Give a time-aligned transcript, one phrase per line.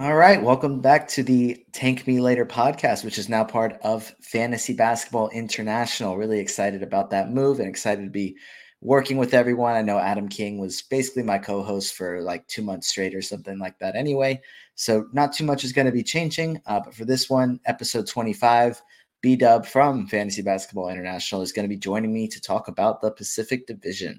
[0.00, 4.14] All right, welcome back to the Tank Me Later podcast, which is now part of
[4.22, 6.16] Fantasy Basketball International.
[6.16, 8.34] Really excited about that move and excited to be
[8.80, 9.74] working with everyone.
[9.74, 13.20] I know Adam King was basically my co host for like two months straight or
[13.20, 14.40] something like that anyway.
[14.74, 16.62] So, not too much is going to be changing.
[16.64, 18.80] Uh, but for this one, episode 25,
[19.20, 23.02] B Dub from Fantasy Basketball International is going to be joining me to talk about
[23.02, 24.18] the Pacific Division.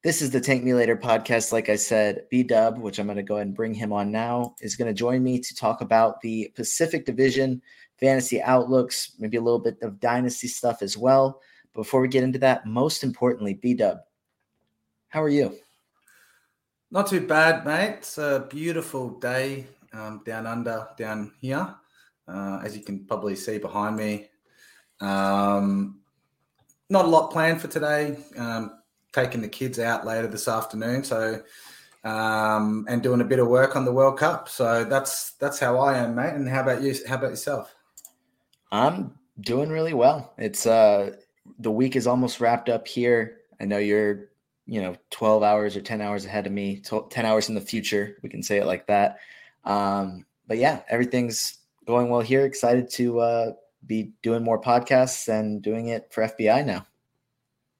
[0.04, 1.50] this is the Tank Me Later podcast.
[1.50, 4.12] Like I said, B Dub, which I'm going to go ahead and bring him on
[4.12, 7.62] now, is going to join me to talk about the Pacific Division
[7.98, 11.40] fantasy outlooks, maybe a little bit of dynasty stuff as well.
[11.72, 14.00] Before we get into that, most importantly, B Dub,
[15.08, 15.56] how are you?
[16.90, 17.96] Not too bad, mate.
[18.00, 21.74] It's a beautiful day um, down under, down here,
[22.28, 24.28] uh, as you can probably see behind me.
[25.00, 26.00] Um,
[26.90, 28.18] not a lot planned for today.
[28.36, 28.83] Um,
[29.14, 31.04] taking the kids out later this afternoon.
[31.04, 31.42] So
[32.04, 34.48] um, and doing a bit of work on the World Cup.
[34.48, 36.34] So that's that's how I am, mate.
[36.34, 36.94] And how about you?
[37.08, 37.74] How about yourself?
[38.70, 40.34] I'm doing really well.
[40.36, 41.12] It's uh
[41.58, 43.38] the week is almost wrapped up here.
[43.60, 44.28] I know you're
[44.66, 46.80] you know 12 hours or 10 hours ahead of me
[47.10, 49.18] 10 hours in the future we can say it like that
[49.64, 53.52] um but yeah everything's going well here excited to uh
[53.86, 56.86] be doing more podcasts and doing it for fbi now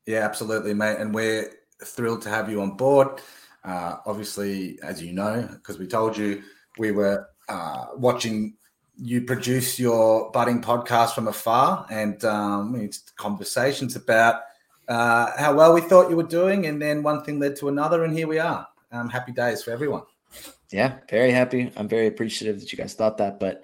[0.07, 0.99] yeah, absolutely, mate.
[0.99, 1.51] And we're
[1.83, 3.21] thrilled to have you on board.
[3.65, 6.43] Uh, obviously, as you know, because we told you
[6.79, 8.57] we were uh, watching
[8.97, 14.43] you produce your budding podcast from afar, and um, it's conversations about
[14.89, 18.05] uh, how well we thought you were doing, and then one thing led to another,
[18.05, 18.67] and here we are.
[18.93, 20.03] Um, happy days for everyone.
[20.71, 21.73] Yeah, very happy.
[21.77, 23.63] I'm very appreciative that you guys thought that, but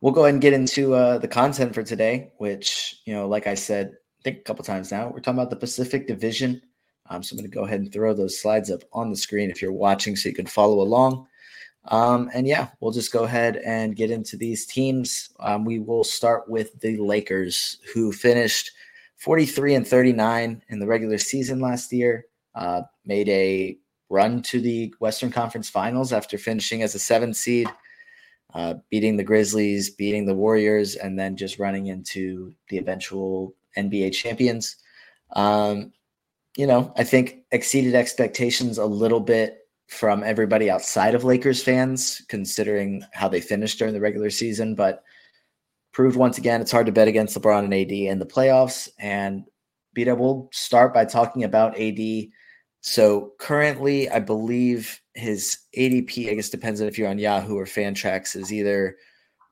[0.00, 3.46] we'll go ahead and get into uh, the content for today, which you know, like
[3.46, 5.08] I said, think a couple times now.
[5.08, 6.62] We're talking about the Pacific Division.
[7.08, 9.50] Um, so I'm going to go ahead and throw those slides up on the screen
[9.50, 11.26] if you're watching so you can follow along.
[11.86, 15.30] Um, and yeah, we'll just go ahead and get into these teams.
[15.40, 18.70] Um, we will start with the Lakers, who finished
[19.16, 23.76] 43 and 39 in the regular season last year, uh, made a
[24.10, 27.68] run to the Western Conference Finals after finishing as a seven seed,
[28.54, 34.12] uh, beating the Grizzlies, beating the Warriors, and then just running into the eventual NBA
[34.12, 34.76] champions.
[35.34, 35.92] Um,
[36.56, 42.22] you know, I think exceeded expectations a little bit from everybody outside of Lakers fans,
[42.28, 45.02] considering how they finished during the regular season, but
[45.92, 48.88] proved once again it's hard to bet against LeBron and AD in the playoffs.
[48.98, 49.44] And
[49.92, 52.00] Beta, we'll start by talking about AD.
[52.80, 57.66] So currently, I believe his ADP, I guess depends on if you're on Yahoo or
[57.66, 58.96] Fantrax, is either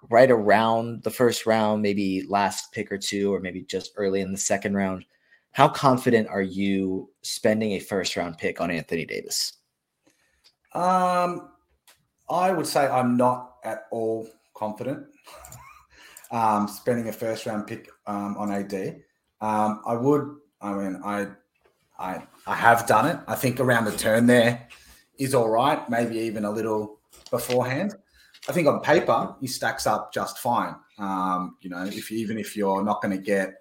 [0.08, 4.32] right around the first round, maybe last pick or two, or maybe just early in
[4.32, 5.04] the second round.
[5.52, 9.54] How confident are you spending a first round pick on Anthony Davis?
[10.72, 11.50] Um,
[12.30, 15.06] I would say I'm not at all confident
[16.30, 19.02] um, spending a first round pick um, on AD.
[19.40, 20.36] Um, I would.
[20.60, 21.26] I mean, I,
[21.98, 23.18] I, I have done it.
[23.26, 24.68] I think around the turn there
[25.18, 25.88] is all right.
[25.88, 27.00] Maybe even a little
[27.30, 27.94] beforehand.
[28.48, 30.74] I think on paper he stacks up just fine.
[30.98, 33.54] Um, you know, if even if you're not going to get,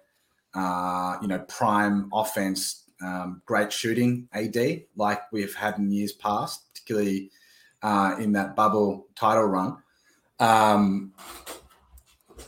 [0.54, 6.64] uh, you know, prime offense, um, great shooting AD like we've had in years past,
[6.72, 7.30] particularly
[7.82, 9.76] uh, in that bubble title run.
[10.38, 11.12] Um,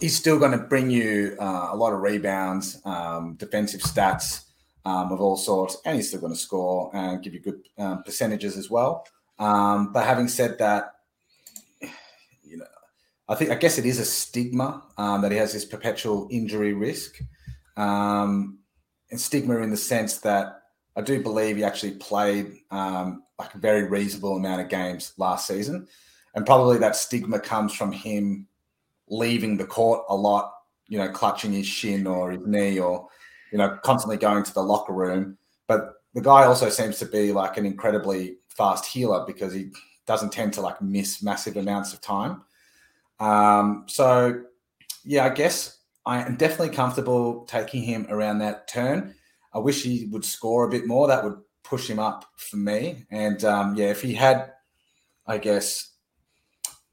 [0.00, 4.44] he's still going to bring you uh, a lot of rebounds, um, defensive stats,
[4.84, 8.02] um, of all sorts, and he's still going to score and give you good um,
[8.02, 9.06] percentages as well.
[9.38, 10.91] But having said that,
[13.32, 16.74] I think I guess it is a stigma um, that he has this perpetual injury
[16.74, 17.18] risk,
[17.76, 18.58] um,
[19.10, 20.62] and stigma in the sense that
[20.96, 25.46] I do believe he actually played um, like a very reasonable amount of games last
[25.46, 25.88] season,
[26.34, 28.46] and probably that stigma comes from him
[29.08, 30.52] leaving the court a lot,
[30.88, 33.08] you know, clutching his shin or his knee or
[33.50, 35.36] you know, constantly going to the locker room.
[35.68, 39.70] But the guy also seems to be like an incredibly fast healer because he
[40.06, 42.42] doesn't tend to like miss massive amounts of time.
[43.22, 44.42] Um, so
[45.04, 49.14] yeah, I guess I am definitely comfortable taking him around that turn.
[49.54, 51.06] I wish he would score a bit more.
[51.06, 53.04] That would push him up for me.
[53.10, 54.52] And um, yeah, if he had,
[55.26, 55.92] I guess,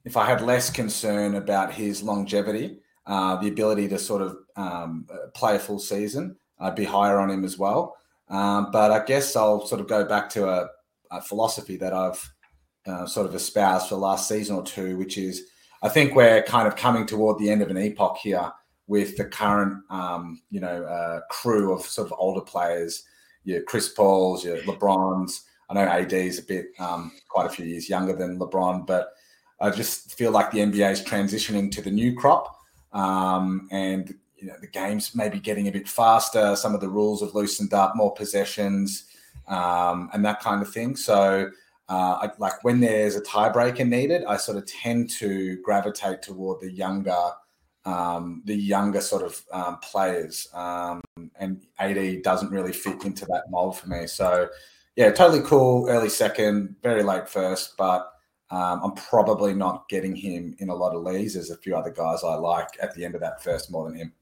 [0.05, 5.07] if I had less concern about his longevity, uh, the ability to sort of um,
[5.33, 7.95] play a full season, I'd be higher on him as well.
[8.27, 10.69] Um, but I guess I'll sort of go back to a,
[11.09, 12.31] a philosophy that I've
[12.85, 15.43] uh, sort of espoused for the last season or two, which is
[15.81, 18.51] I think we're kind of coming toward the end of an epoch here
[18.87, 23.03] with the current, um, you know, uh, crew of sort of older players,
[23.43, 25.41] your Chris Pauls, your LeBrons.
[25.69, 29.13] I know AD is a bit um, quite a few years younger than LeBron, but
[29.61, 32.55] I just feel like the NBA is transitioning to the new crop,
[32.93, 36.55] um, and you know the game's maybe getting a bit faster.
[36.55, 39.05] Some of the rules have loosened up, more possessions,
[39.47, 40.95] um, and that kind of thing.
[40.95, 41.51] So,
[41.89, 46.71] uh, like when there's a tiebreaker needed, I sort of tend to gravitate toward the
[46.71, 47.31] younger,
[47.83, 50.47] um, the younger sort of um, players.
[50.53, 51.01] Um,
[51.39, 54.05] and AD doesn't really fit into that mold for me.
[54.05, 54.47] So,
[54.95, 55.89] yeah, totally cool.
[55.89, 58.13] Early second, very late first, but.
[58.51, 61.35] Um, I'm probably not getting him in a lot of leagues.
[61.35, 63.95] There's a few other guys I like at the end of that first more than
[63.95, 64.13] him.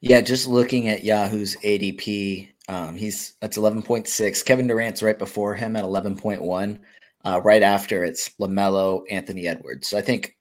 [0.00, 4.44] Yeah, just looking at Yahoo's ADP, um, he's that's 11.6.
[4.44, 6.78] Kevin Durant's right before him at 11.1.
[7.24, 9.88] Uh, right after it's LaMelo, Anthony Edwards.
[9.88, 10.36] So I think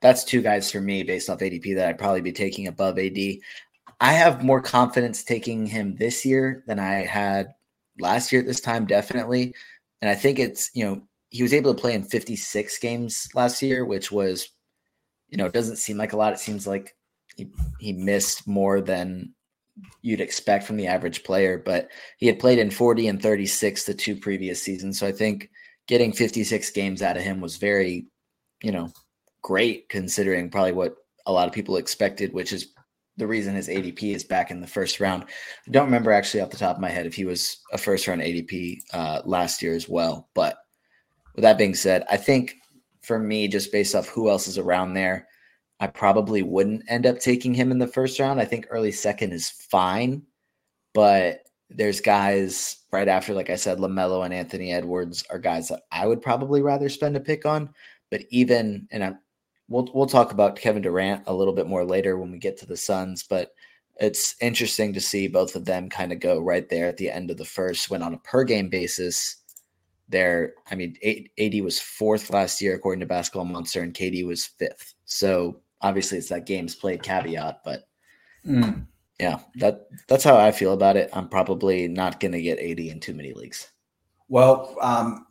[0.00, 3.18] that's two guys for me based off ADP that I'd probably be taking above AD.
[4.00, 7.54] I have more confidence taking him this year than I had
[7.98, 9.54] last year at this time, definitely.
[10.00, 13.60] And I think it's, you know, he was able to play in 56 games last
[13.60, 14.48] year, which was,
[15.28, 16.32] you know, it doesn't seem like a lot.
[16.32, 16.96] It seems like
[17.36, 19.34] he, he missed more than
[20.02, 21.88] you'd expect from the average player, but
[22.18, 24.98] he had played in 40 and 36 the two previous seasons.
[24.98, 25.50] So I think
[25.86, 28.06] getting 56 games out of him was very,
[28.62, 28.90] you know,
[29.42, 30.96] great considering probably what
[31.26, 32.72] a lot of people expected, which is
[33.16, 35.24] the reason his ADP is back in the first round.
[35.24, 38.06] I don't remember actually off the top of my head if he was a first
[38.06, 40.28] round ADP uh, last year as well.
[40.34, 40.56] But
[41.34, 42.54] with that being said, I think
[43.02, 45.26] for me, just based off who else is around there,
[45.80, 48.38] I probably wouldn't end up taking him in the first round.
[48.38, 50.22] I think early second is fine,
[50.92, 51.40] but
[51.70, 56.06] there's guys right after, like I said, LaMelo and Anthony Edwards are guys that I
[56.06, 57.70] would probably rather spend a pick on.
[58.10, 59.12] But even, and I,
[59.68, 62.66] we'll we'll talk about Kevin Durant a little bit more later when we get to
[62.66, 63.22] the Suns.
[63.22, 63.52] But
[63.96, 67.30] it's interesting to see both of them kind of go right there at the end
[67.30, 67.88] of the first.
[67.88, 69.36] When on a per game basis,
[70.08, 70.96] there, I mean,
[71.38, 74.94] AD was fourth last year according to Basketball Monster, and KD was fifth.
[75.04, 77.88] So obviously it's that games played caveat, but
[78.46, 78.86] mm.
[79.18, 81.10] yeah, that that's how I feel about it.
[81.12, 83.70] I'm probably not going to get AD in too many leagues.
[84.28, 85.26] Well, um,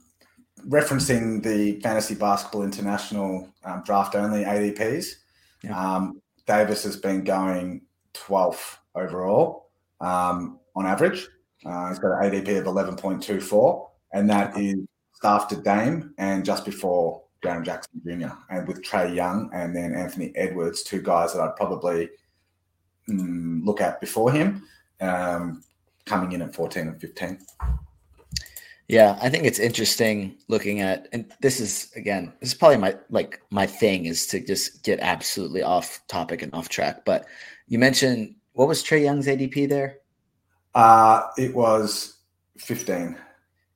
[0.68, 5.16] referencing the Fantasy Basketball International um, draft only ADPs,
[5.64, 5.96] yeah.
[5.96, 7.82] um, Davis has been going
[8.14, 9.70] 12th overall
[10.02, 11.28] um, on average.
[11.66, 14.78] Uh, he's got an ADP of 11.24, and that is
[15.24, 18.34] after Dame and just before Jaren Jackson Jr.
[18.50, 22.10] and with Trae Young and then Anthony Edwards, two guys that I'd probably
[23.10, 24.64] mm, look at before him,
[25.02, 25.64] um,
[26.06, 27.40] coming in at 14 and 15.
[28.88, 32.96] Yeah, I think it's interesting looking at, and this is again, this is probably my
[33.12, 37.06] like my thing is to just get absolutely off topic and off track.
[37.06, 37.28] But
[37.68, 40.00] you mentioned what was Trae Young's ADP there?
[40.74, 42.18] Uh it was
[42.58, 43.16] 15.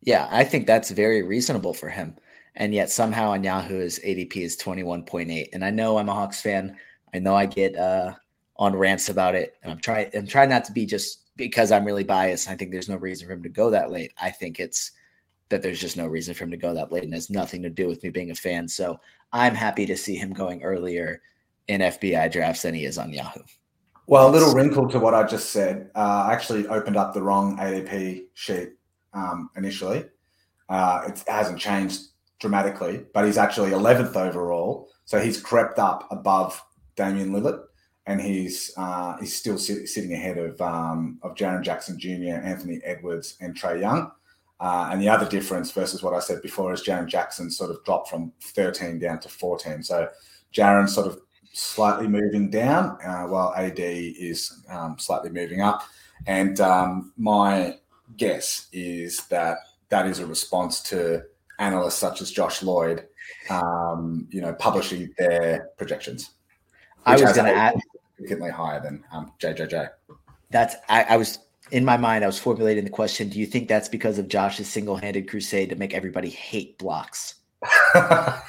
[0.02, 2.16] Yeah, I think that's very reasonable for him
[2.56, 5.50] and yet somehow on Yahoo his ADP is 21.8.
[5.54, 6.78] And I know I'm a Hawks fan.
[7.14, 8.14] I know I get uh,
[8.58, 10.10] on rants about it, and I'm trying.
[10.14, 12.50] I'm trying not to be just because I'm really biased.
[12.50, 14.12] I think there's no reason for him to go that late.
[14.22, 14.92] I think it's
[15.50, 17.70] that there's just no reason for him to go that late, and has nothing to
[17.70, 18.68] do with me being a fan.
[18.68, 19.00] So
[19.32, 21.22] I'm happy to see him going earlier
[21.68, 23.42] in FBI drafts than he is on Yahoo.
[24.06, 25.90] Well, a little wrinkle to what I just said.
[25.96, 28.74] Uh, I actually opened up the wrong ADP sheet
[29.14, 30.06] um, initially.
[30.68, 32.02] Uh, it hasn't changed
[32.44, 34.90] dramatically, but he's actually 11th overall.
[35.06, 36.62] So he's crept up above
[36.98, 37.64] Damian Lillard.
[38.06, 42.82] and he's uh, he's still sit, sitting ahead of um, of Jaren Jackson Jr., Anthony
[42.84, 44.12] Edwards, and Trae Young.
[44.60, 47.84] Uh, and the other difference versus what I said before is Jaren Jackson sort of
[47.86, 49.82] dropped from 13 down to 14.
[49.82, 50.10] So
[50.54, 51.22] Jaren sort of
[51.54, 55.84] slightly moving down, uh, while AD is um, slightly moving up.
[56.28, 57.78] And um, my
[58.18, 59.60] guess is that
[59.90, 61.24] that is a response to
[61.60, 63.08] analysts such as Josh Lloyd,
[63.50, 66.32] um, you know, publishing their projections.
[67.06, 67.76] I was going to add
[68.16, 69.90] significantly higher than um, JJJ.
[70.50, 71.40] That's I, I was
[71.72, 74.70] in my mind, I was formulating the question: Do you think that's because of Josh's
[74.70, 77.36] single-handed crusade to make everybody hate blocks?
[77.96, 78.40] uh,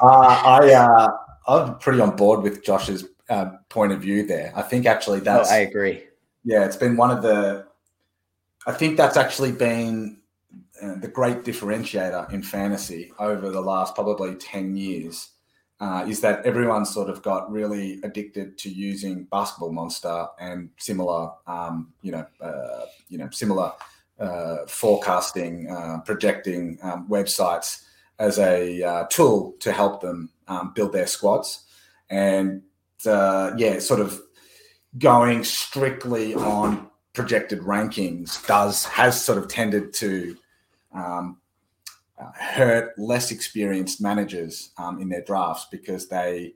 [0.00, 1.08] I uh,
[1.46, 4.52] I'm pretty on board with Josh's uh, point of view there.
[4.54, 5.50] I think actually that's.
[5.50, 6.04] Oh, I agree.
[6.44, 7.66] Yeah, it's been one of the.
[8.66, 10.17] I think that's actually been
[10.80, 15.30] the great differentiator in fantasy over the last probably ten years
[15.80, 21.30] uh, is that everyone sort of got really addicted to using Basketball Monster and similar,
[21.46, 23.72] um, you know, uh, you know, similar
[24.18, 27.84] uh, forecasting, uh, projecting um, websites
[28.18, 31.64] as a uh, tool to help them um, build their squads,
[32.10, 32.62] and
[33.06, 34.20] uh, yeah, sort of
[34.98, 40.36] going strictly on projected rankings does has sort of tended to
[40.94, 41.38] um,
[42.34, 46.54] hurt less experienced managers um, in their drafts because they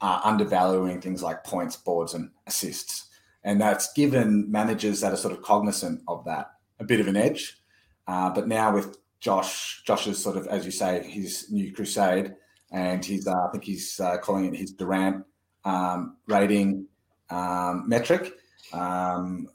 [0.00, 3.08] are undervaluing things like points, boards, and assists.
[3.44, 7.16] And that's given managers that are sort of cognizant of that a bit of an
[7.16, 7.58] edge.
[8.06, 12.34] Uh, but now with Josh, Josh's sort of, as you say, his new crusade,
[12.70, 15.24] and he's, uh, I think he's uh, calling it his Durant
[15.64, 16.86] um, rating
[17.30, 18.34] um, metric.
[18.72, 19.48] Um,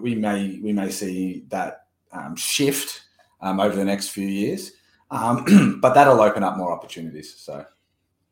[0.00, 3.02] we may we may see that um, shift
[3.40, 4.72] um, over the next few years.
[5.10, 7.34] Um, but that'll open up more opportunities.
[7.36, 7.64] So,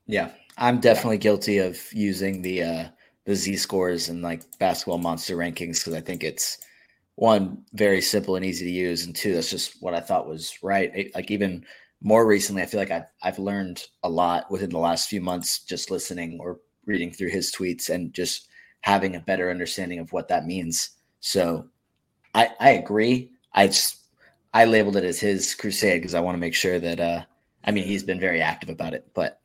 [0.06, 2.84] yeah, I'm definitely guilty of using the uh,
[3.25, 6.58] the Z scores and like basketball monster rankings because I think it's
[7.16, 10.58] one very simple and easy to use, and two, that's just what I thought was
[10.62, 10.92] right.
[10.94, 11.64] It, like even
[12.02, 15.60] more recently, I feel like I've I've learned a lot within the last few months
[15.60, 18.48] just listening or reading through his tweets and just
[18.82, 20.90] having a better understanding of what that means.
[21.20, 21.66] So,
[22.34, 23.32] I I agree.
[23.54, 24.05] I just
[24.56, 27.25] I labeled it as his crusade because I want to make sure that uh
[27.64, 29.40] I mean he's been very active about it, but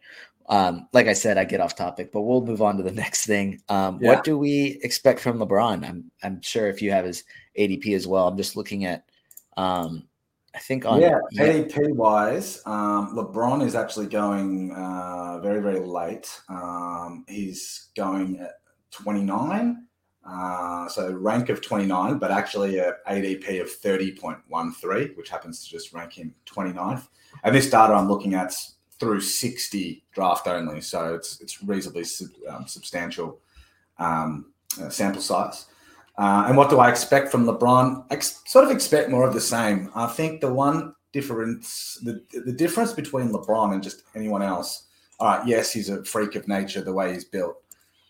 [0.47, 3.25] um, like I said, I get off topic, but we'll move on to the next
[3.25, 3.61] thing.
[3.69, 4.09] Um, yeah.
[4.09, 5.87] What do we expect from LeBron?
[5.87, 7.23] I'm I'm sure if you have his
[7.57, 8.27] ADP as well.
[8.27, 9.05] I'm just looking at
[9.57, 10.07] um,
[10.55, 16.29] I think on yeah ADP wise, um, LeBron is actually going uh, very very late.
[16.47, 18.53] Um, he's going at
[18.91, 19.87] 29.
[20.25, 25.93] Uh, so rank of 29, but actually a ADP of 30.13, which happens to just
[25.93, 27.07] rank him 29th.
[27.43, 28.53] And this data I'm looking at
[28.99, 32.05] through 60 draft only, so it's it's reasonably
[32.47, 33.39] um, substantial
[33.97, 35.65] um, uh, sample size.
[36.17, 38.05] Uh, and what do I expect from LeBron?
[38.11, 39.89] I ex- sort of expect more of the same.
[39.95, 44.87] I think the one difference, the the difference between LeBron and just anyone else.
[45.19, 47.63] All right, yes, he's a freak of nature the way he's built,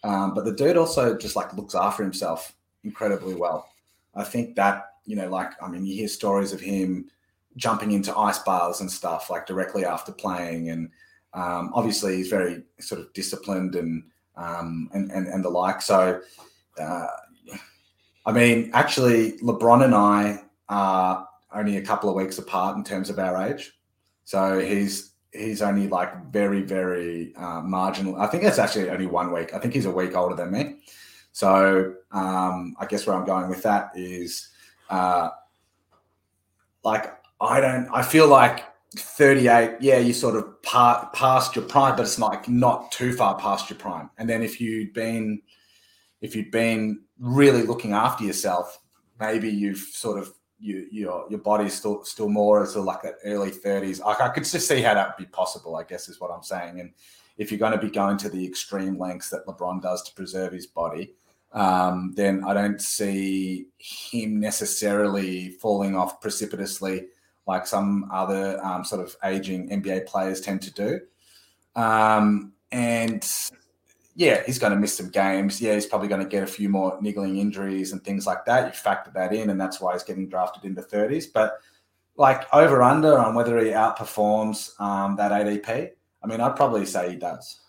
[0.03, 2.53] um, but the dude also just like looks after himself
[2.83, 3.69] incredibly well.
[4.15, 7.09] I think that, you know, like, I mean, you hear stories of him
[7.57, 10.69] jumping into ice bars and stuff like directly after playing.
[10.69, 10.89] And
[11.33, 14.03] um, obviously he's very sort of disciplined and,
[14.35, 15.81] um, and, and, and the like.
[15.81, 16.21] So,
[16.79, 17.07] uh,
[18.25, 23.09] I mean, actually, LeBron and I are only a couple of weeks apart in terms
[23.09, 23.73] of our age.
[24.25, 28.17] So he's he's only like very, very uh, marginal.
[28.17, 29.53] I think that's actually only one week.
[29.53, 30.75] I think he's a week older than me.
[31.31, 34.49] So um, I guess where I'm going with that is
[34.89, 35.29] uh,
[36.83, 37.87] like I don't.
[37.91, 38.65] I feel like
[38.97, 39.77] 38.
[39.79, 43.79] Yeah, you sort of past your prime, but it's like not too far past your
[43.79, 44.09] prime.
[44.17, 45.41] And then if you'd been
[46.19, 48.79] if you'd been really looking after yourself,
[49.19, 53.51] maybe you've sort of you, your your body's still still more as like that early
[53.51, 53.99] 30s.
[54.05, 55.75] I, I could just see how that would be possible.
[55.75, 56.79] I guess is what I'm saying.
[56.79, 56.93] And
[57.37, 60.53] if you're going to be going to the extreme lengths that LeBron does to preserve
[60.53, 61.15] his body,
[61.53, 67.07] um, then I don't see him necessarily falling off precipitously
[67.47, 70.99] like some other um, sort of aging NBA players tend to do.
[71.75, 73.27] Um, and
[74.15, 75.61] yeah, he's going to miss some games.
[75.61, 78.67] Yeah, he's probably going to get a few more niggling injuries and things like that.
[78.67, 81.25] You factor that in, and that's why he's getting drafted in the 30s.
[81.33, 81.59] But
[82.17, 85.91] like over under on whether he outperforms um, that ADP,
[86.23, 87.59] I mean, I'd probably say he does.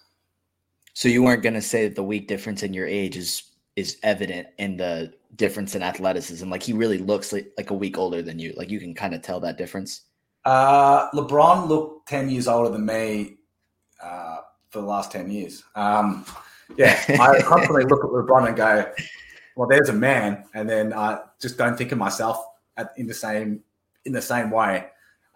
[0.95, 3.45] So you weren't going to say that the week difference in your age is
[3.75, 6.49] is evident in the difference in athleticism.
[6.51, 8.53] Like he really looks like, like a week older than you.
[8.55, 10.03] Like you can kind of tell that difference.
[10.45, 13.39] Uh, LeBron looked ten years older than me.
[14.03, 14.32] Uh,
[14.73, 15.63] for the last 10 years.
[15.77, 16.25] Um,
[16.77, 18.91] yeah, I constantly look at LeBron and go,
[19.57, 22.43] "Well, there's a man," and then I just don't think of myself
[22.77, 23.61] at, in the same
[24.05, 24.87] in the same way.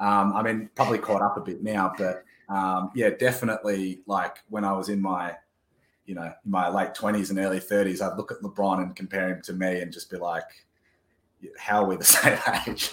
[0.00, 4.00] Um, I mean, probably caught up a bit now, but um, yeah, definitely.
[4.07, 5.35] Like when I was in my,
[6.07, 9.43] you know, my late twenties and early thirties, I'd look at LeBron and compare him
[9.43, 10.45] to me, and just be like,
[11.59, 12.90] "How are we the same age?"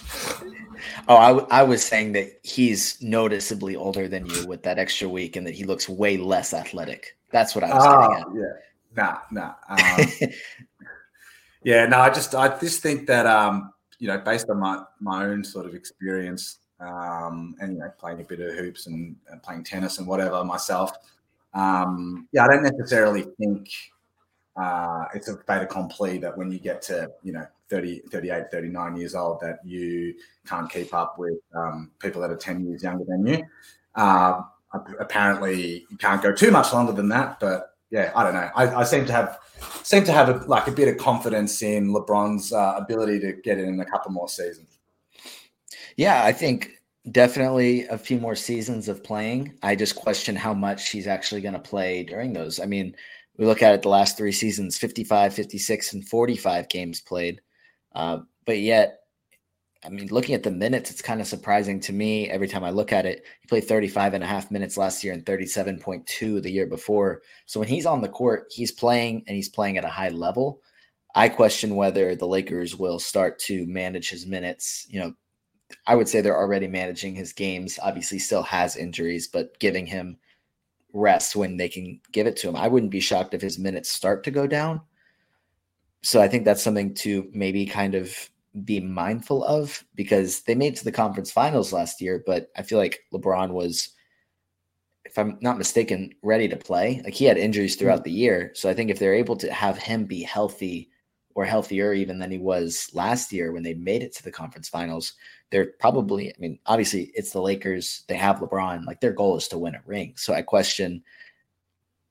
[1.08, 5.08] Oh, I, w- I was saying that he's noticeably older than you with that extra
[5.08, 7.16] week, and that he looks way less athletic.
[7.30, 8.58] That's what I was oh, getting at.
[8.96, 10.28] Yeah, nah, nah.
[10.28, 10.30] Um,
[11.64, 15.24] yeah, no, I just I just think that um, you know, based on my my
[15.24, 19.42] own sort of experience, um, and you know, playing a bit of hoops and, and
[19.42, 20.92] playing tennis and whatever myself.
[21.54, 23.68] Um, yeah, I don't necessarily think
[24.56, 28.96] uh, it's a fait accompli that when you get to you know 30, 38, 39
[28.96, 30.14] years old that you
[30.46, 33.42] can't keep up with um, people that are 10 years younger than you.
[33.94, 34.42] Uh,
[35.00, 38.50] apparently, you can't go too much longer than that, but yeah, I don't know.
[38.54, 39.38] I, I seem to have
[39.82, 43.58] seem to have a, like a bit of confidence in LeBron's uh, ability to get
[43.58, 44.78] in a couple more seasons.
[45.96, 46.82] Yeah, I think
[47.12, 49.54] definitely a few more seasons of playing.
[49.62, 52.58] I just question how much he's actually going to play during those.
[52.58, 52.96] I mean,
[53.36, 57.40] we look at it the last three seasons 55, 56, and 45 games played.
[57.94, 59.00] Uh, but yet,
[59.84, 62.70] I mean, looking at the minutes, it's kind of surprising to me every time I
[62.70, 63.24] look at it.
[63.42, 67.20] He played 35 and a half minutes last year and 37.2 the year before.
[67.44, 70.60] So when he's on the court, he's playing and he's playing at a high level.
[71.14, 74.86] I question whether the Lakers will start to manage his minutes.
[74.88, 75.14] You know,
[75.86, 77.78] I would say they're already managing his games.
[77.82, 80.16] Obviously, still has injuries, but giving him
[80.94, 82.56] rest when they can give it to him.
[82.56, 84.80] I wouldn't be shocked if his minutes start to go down.
[86.02, 88.16] So I think that's something to maybe kind of
[88.64, 92.78] be mindful of because they made to the conference finals last year, but I feel
[92.78, 93.90] like LeBron was,
[95.04, 97.02] if I'm not mistaken, ready to play.
[97.04, 98.04] Like he had injuries throughout mm-hmm.
[98.04, 98.50] the year.
[98.54, 100.90] So I think if they're able to have him be healthy
[101.34, 104.68] or healthier even than he was last year when they made it to the conference
[104.68, 105.14] finals,
[105.50, 108.04] they're probably, I mean, obviously it's the Lakers.
[108.08, 108.86] They have LeBron.
[108.86, 110.14] Like their goal is to win a ring.
[110.16, 111.02] So I question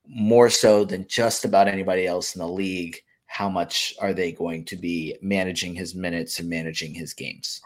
[0.06, 3.00] more so than just about anybody else in the league
[3.34, 7.60] how much are they going to be managing his minutes and managing his games?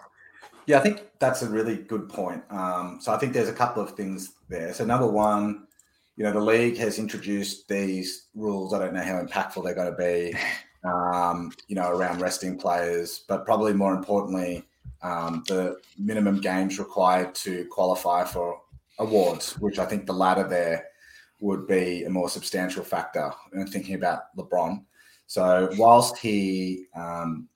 [0.64, 2.42] Yeah, I think that's a really good point.
[2.48, 4.72] Um, so I think there's a couple of things there.
[4.72, 5.66] So number one,
[6.16, 8.72] you know, the league has introduced these rules.
[8.72, 10.34] I don't know how impactful they're going to be,
[10.84, 14.64] um, you know, around resting players, but probably more importantly,
[15.02, 18.60] um, the minimum games required to qualify for
[18.98, 20.86] awards, which I think the latter there
[21.40, 23.32] would be a more substantial factor.
[23.52, 24.84] in thinking about LeBron,
[25.26, 27.48] so whilst he um,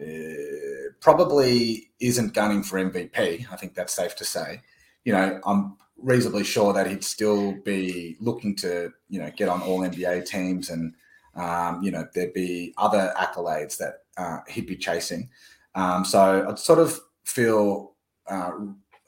[0.00, 4.62] uh, probably isn't gunning for MVP, I think that's safe to say.
[5.04, 9.62] You know, I'm reasonably sure that he'd still be looking to, you know, get on
[9.62, 10.94] all NBA teams and,
[11.34, 15.28] um, you know, there'd be other accolades that uh, he'd be chasing.
[15.74, 17.94] Um, so I'd sort of feel,
[18.28, 18.52] uh,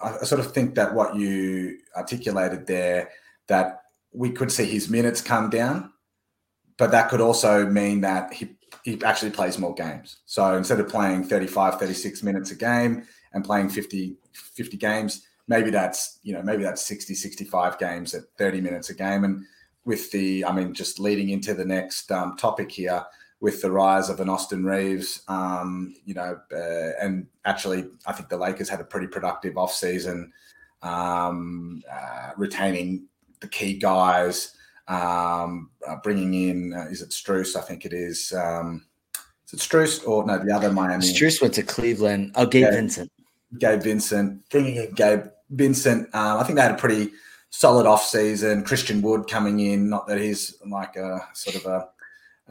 [0.01, 3.11] I sort of think that what you articulated there,
[3.49, 5.93] that we could see his minutes come down
[6.81, 10.21] but that could also mean that he, he actually plays more games.
[10.25, 13.05] So instead of playing 35, 36 minutes a game
[13.35, 18.23] and playing 50, 50 games, maybe that's, you know, maybe that's 60, 65 games at
[18.39, 19.25] 30 minutes a game.
[19.25, 19.45] And
[19.85, 23.05] with the, I mean, just leading into the next um, topic here,
[23.41, 28.29] with the rise of an Austin Reaves, um, you know, uh, and actually, I think
[28.29, 30.31] the Lakers had a pretty productive offseason,
[30.83, 33.07] um, uh, retaining
[33.41, 34.55] the key guys,
[34.89, 37.57] um, uh, bringing in uh, is it Strus?
[37.57, 38.33] I think it is.
[38.33, 38.85] Um,
[39.47, 40.39] is it Strus or no?
[40.39, 41.07] The other Miami.
[41.07, 42.33] Strus went to Cleveland.
[42.35, 43.13] Oh, Gabe, Gabe Vincent.
[43.59, 44.51] Gabe Vincent.
[44.51, 46.15] Bringing in Gabe Vincent.
[46.15, 47.11] Um, I think they had a pretty
[47.51, 48.65] solid off season.
[48.65, 49.91] Christian Wood coming in.
[49.91, 51.89] Not that he's like a sort of a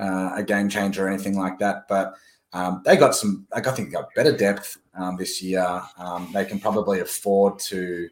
[0.01, 2.15] uh, a game changer or anything like that, but.
[2.51, 3.45] Um, they got some.
[3.53, 5.83] I think they got better depth um, this year.
[5.99, 8.09] Um, they can probably afford to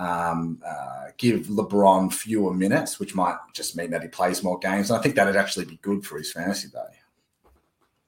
[0.00, 4.90] um, uh, give LeBron fewer minutes, which might just mean that he plays more games.
[4.90, 6.96] And I think that'd actually be good for his fantasy day.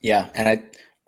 [0.01, 0.63] Yeah, and I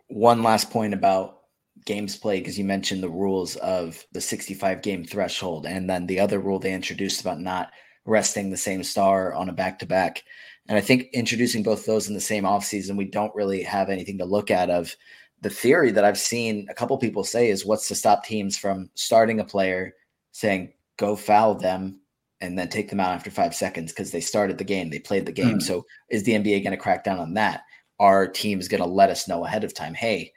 [0.09, 1.44] one last point about
[1.87, 6.21] games played because you mentioned the rules of the 65 game threshold, and then the
[6.21, 7.71] other rule they introduced about not
[8.07, 10.23] resting the same star on a back to back.
[10.69, 14.19] And I think introducing both those in the same offseason, we don't really have anything
[14.19, 14.97] to look at of
[15.43, 18.89] the theory that I've seen a couple people say is what's to stop teams from
[18.95, 19.93] starting a player
[20.33, 22.01] saying go foul them
[22.41, 25.27] and then take them out after five seconds because they started the game, they played
[25.27, 25.59] the game.
[25.59, 25.63] Mm.
[25.63, 27.63] So is the NBA going to crack down on that?
[28.01, 29.95] Are teams going to let us know ahead of time?
[29.95, 30.33] Hey,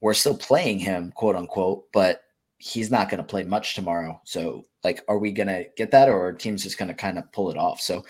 [0.00, 2.22] we're still playing him, quote unquote, but
[2.58, 4.20] he's not going to play much tomorrow.
[4.24, 7.30] So, like, are we going to get that, or teams just going to kind of
[7.32, 7.80] pull it off?
[7.80, 8.04] So,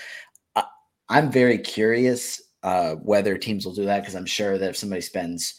[0.56, 0.64] I,
[1.08, 5.00] I'm very curious uh, whether teams will do that because I'm sure that if somebody
[5.00, 5.54] spends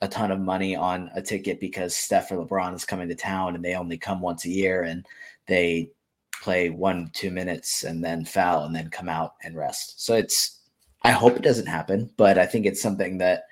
[0.00, 3.54] a ton of money on a ticket because Steph or LeBron is coming to town
[3.54, 5.04] and they only come once a year and
[5.46, 5.90] they
[6.40, 10.04] play one two minutes and then foul and then come out and rest.
[10.04, 10.60] So it's
[11.02, 13.44] I hope it doesn't happen, but I think it's something that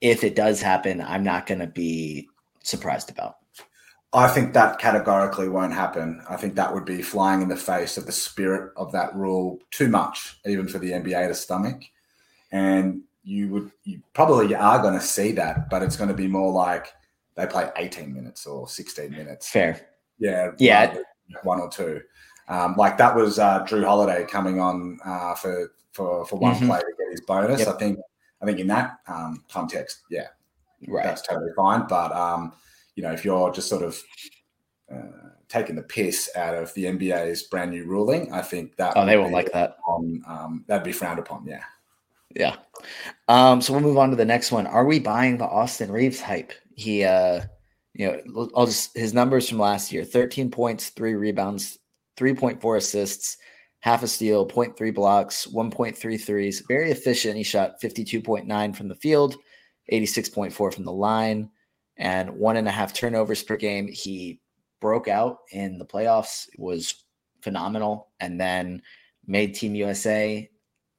[0.00, 2.28] if it does happen, I'm not going to be
[2.62, 3.36] surprised about.
[4.12, 6.22] I think that categorically won't happen.
[6.28, 9.58] I think that would be flying in the face of the spirit of that rule
[9.70, 11.82] too much, even for the NBA to stomach.
[12.50, 16.26] And you would, you probably are going to see that, but it's going to be
[16.26, 16.86] more like
[17.36, 19.50] they play 18 minutes or 16 minutes.
[19.50, 19.88] Fair.
[20.18, 20.52] Yeah.
[20.58, 20.96] Yeah.
[21.42, 22.00] One or two.
[22.48, 26.68] Um, like that was uh, Jrue Holiday coming on uh, for for for one mm-hmm.
[26.68, 27.60] play to get his bonus.
[27.60, 27.68] Yep.
[27.68, 27.98] I think
[28.40, 30.28] I think in that um, context, yeah,
[30.86, 31.86] right, that's totally fine.
[31.88, 32.52] But um,
[32.94, 34.00] you know, if you're just sort of
[34.92, 39.06] uh, taking the piss out of the NBA's brand new ruling, I think that oh,
[39.06, 39.78] they won't like that.
[39.86, 41.46] On, um, that'd be frowned upon.
[41.46, 41.64] Yeah,
[42.34, 42.56] yeah.
[43.26, 44.66] Um, so we'll move on to the next one.
[44.66, 46.52] Are we buying the Austin Reaves hype?
[46.76, 47.42] He, uh,
[47.94, 51.78] you know, I'll just his numbers from last year: thirteen points, three rebounds,
[52.16, 53.38] three point four assists,
[53.80, 56.62] half a steal, 0.3 blocks, 1.3 threes.
[56.68, 57.36] Very efficient.
[57.36, 59.36] He shot 52.9 from the field,
[59.92, 61.50] 86.4 from the line
[61.96, 63.88] and one and a half turnovers per game.
[63.88, 64.40] He
[64.80, 67.04] broke out in the playoffs, was
[67.42, 68.82] phenomenal, and then
[69.26, 70.48] made Team USA.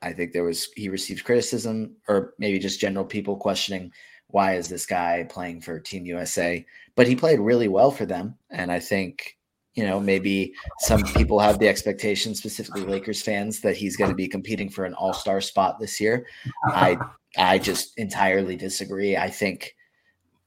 [0.02, 3.92] I think there was he received criticism, or maybe just general people questioning
[4.28, 6.63] why is this guy playing for Team USA?
[6.96, 9.38] But he played really well for them, and I think
[9.80, 14.15] you know maybe some people have the expectation, specifically Lakers fans, that he's going to
[14.15, 16.28] be competing for an All Star spot this year.
[16.65, 16.98] I
[17.38, 19.15] I just entirely disagree.
[19.15, 19.74] I think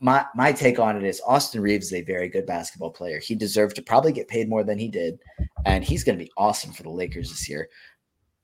[0.01, 3.21] my my take on it is Austin Reaves is a very good basketball player.
[3.21, 5.19] He deserved to probably get paid more than he did,
[5.65, 7.71] and he's going to be awesome for the Lakers this year.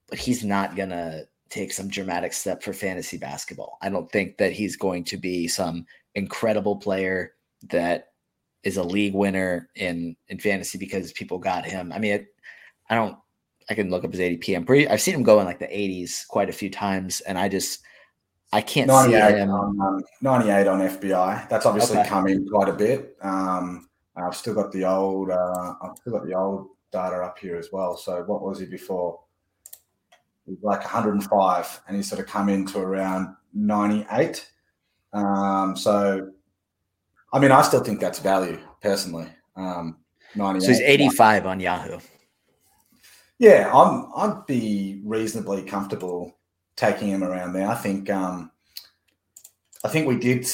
[0.09, 3.77] But he's not going to take some dramatic step for fantasy basketball.
[3.83, 7.35] I don't think that he's going to be some incredible player
[7.68, 8.08] that
[8.62, 11.92] is a league winner in in fantasy because people got him.
[11.92, 12.27] I mean, it,
[12.90, 13.16] I don't.
[13.71, 14.57] I can look up his ADP.
[14.57, 14.88] I'm pretty.
[14.88, 17.81] I've seen him go in like the 80s quite a few times, and I just
[18.53, 19.51] I can't see him.
[19.51, 21.49] On, um, 98 on FBI.
[21.49, 22.09] That's obviously okay.
[22.09, 23.16] come in quite a bit.
[23.21, 25.31] Um, I've still got the old.
[25.31, 27.97] Uh, I've still got the old data up here as well.
[27.97, 29.21] So what was he before?
[30.47, 34.51] He was like 105, and he sort of come into around 98.
[35.12, 36.31] Um, so,
[37.32, 39.28] I mean, I still think that's value personally.
[39.56, 39.98] Um,
[40.34, 40.64] 98.
[40.64, 41.98] So he's 85 on Yahoo.
[43.38, 44.10] Yeah, I'm.
[44.16, 46.38] I'd be reasonably comfortable
[46.76, 47.68] taking him around there.
[47.68, 48.50] I think um,
[49.84, 50.44] I think we did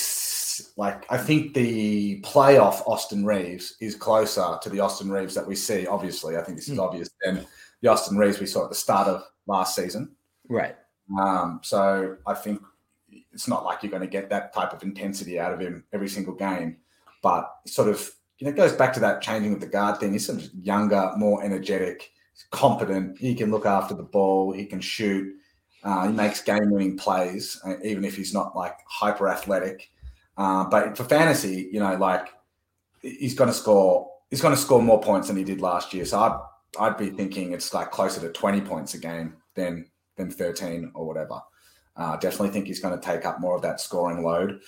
[0.76, 5.54] like I think the playoff Austin Reaves is closer to the Austin Reaves that we
[5.54, 5.87] see.
[5.87, 6.82] Obviously, I think this is mm.
[6.82, 7.46] obvious than
[7.80, 10.14] the Austin Reaves we saw at the start of last season.
[10.48, 10.76] Right.
[11.18, 12.60] Um, so I think
[13.35, 16.09] it's not like you're going to get that type of intensity out of him every
[16.09, 16.79] single game,
[17.23, 20.12] but sort of you know it goes back to that changing of the guard thing.
[20.12, 22.11] He's sort of younger, more energetic,
[22.51, 23.18] competent.
[23.18, 24.53] He can look after the ball.
[24.53, 25.35] He can shoot.
[25.83, 29.90] Uh, he makes game winning plays, uh, even if he's not like hyper athletic.
[30.37, 32.29] Uh, but for fantasy, you know, like
[33.03, 36.07] he's going to score, he's going to score more points than he did last year.
[36.07, 36.38] So I'd,
[36.81, 41.07] I'd be thinking it's like closer to 20 points a game than, than 13 or
[41.07, 41.40] whatever.
[41.96, 44.61] Uh, definitely think he's going to take up more of that scoring load.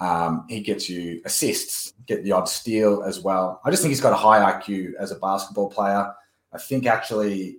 [0.00, 3.60] Um, he gets you assists, get the odd steal as well.
[3.64, 6.12] I just think he's got a high IQ as a basketball player.
[6.52, 7.58] I think actually,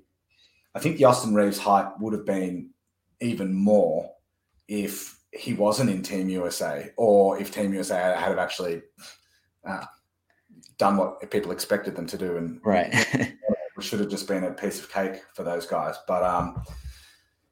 [0.73, 2.69] I think the Austin Reaves hype would have been
[3.19, 4.09] even more
[4.67, 8.81] if he wasn't in Team USA or if Team USA had actually
[9.65, 9.83] uh,
[10.77, 12.37] done what people expected them to do.
[12.37, 13.35] And right, it
[13.81, 15.95] should have just been a piece of cake for those guys.
[16.07, 16.63] But um,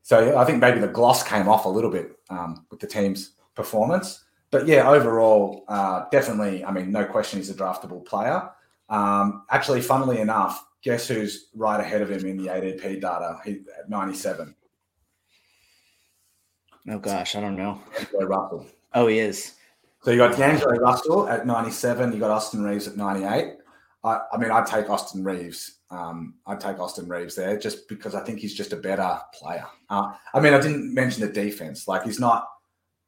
[0.07, 3.31] so I think maybe the gloss came off a little bit um, with the team's
[3.55, 4.23] performance.
[4.51, 6.63] But yeah, overall, uh, definitely.
[6.63, 8.49] I mean, no question, he's a draftable player.
[8.87, 13.41] Um, actually, funnily enough, guess who's right ahead of him in the ADP data?
[13.43, 14.55] He at 97.
[16.89, 17.81] Oh gosh, I don't know.
[18.13, 18.65] Russell.
[18.93, 19.55] Oh, he is.
[20.03, 22.13] So you got D'Angelo Russell at 97.
[22.13, 23.56] You got Austin Reaves at 98.
[24.07, 25.79] I, I mean, I'd take Austin Reaves.
[25.89, 29.65] Um, I'd take Austin Reaves there just because I think he's just a better player.
[29.89, 31.87] Uh, I mean, I didn't mention the defense.
[31.87, 32.47] Like he's not,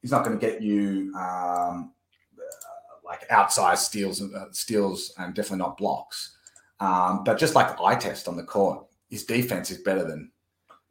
[0.02, 1.92] he's not going to get you um,
[2.38, 6.36] uh, like outsized steals, uh, steals, and definitely not blocks.
[6.80, 10.30] Um, but just like the eye test on the court, his defense is better than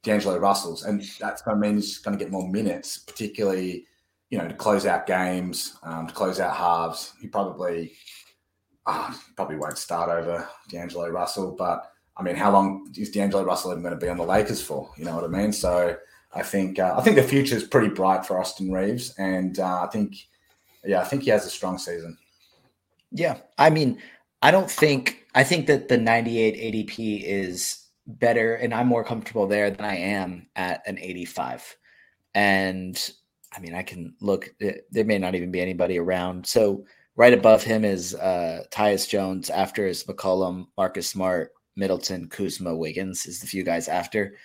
[0.04, 3.86] D'Angelo Russell's, and that's going to mean he's going to get more minutes, particularly
[4.30, 7.14] you know to close out games, um, to close out halves.
[7.20, 7.94] He probably
[8.90, 13.72] uh, probably won't start over D'Angelo Russell, but I mean, how long is D'Angelo Russell
[13.72, 14.92] even going to be on the Lakers for?
[14.98, 15.54] You know what I mean?
[15.54, 15.96] So
[16.34, 19.84] I think uh, I think the future is pretty bright for Austin Reaves, and uh,
[19.84, 20.16] I think
[20.84, 22.18] yeah, I think he has a strong season.
[23.12, 24.02] Yeah, I mean,
[24.42, 29.48] I don't think I think that the 98 ADP is better, and I'm more comfortable
[29.48, 31.78] there than I am at an 85.
[32.34, 33.12] And
[33.56, 34.50] I mean, I can look.
[34.60, 36.46] There may not even be anybody around.
[36.48, 36.86] So
[37.20, 39.50] right above him is uh, Tyus Jones.
[39.50, 44.38] After is McCollum, Marcus Smart, Middleton, Kuzma, Wiggins is the few guys after.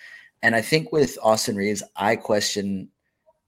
[0.43, 2.89] And I think with Austin Reaves, I question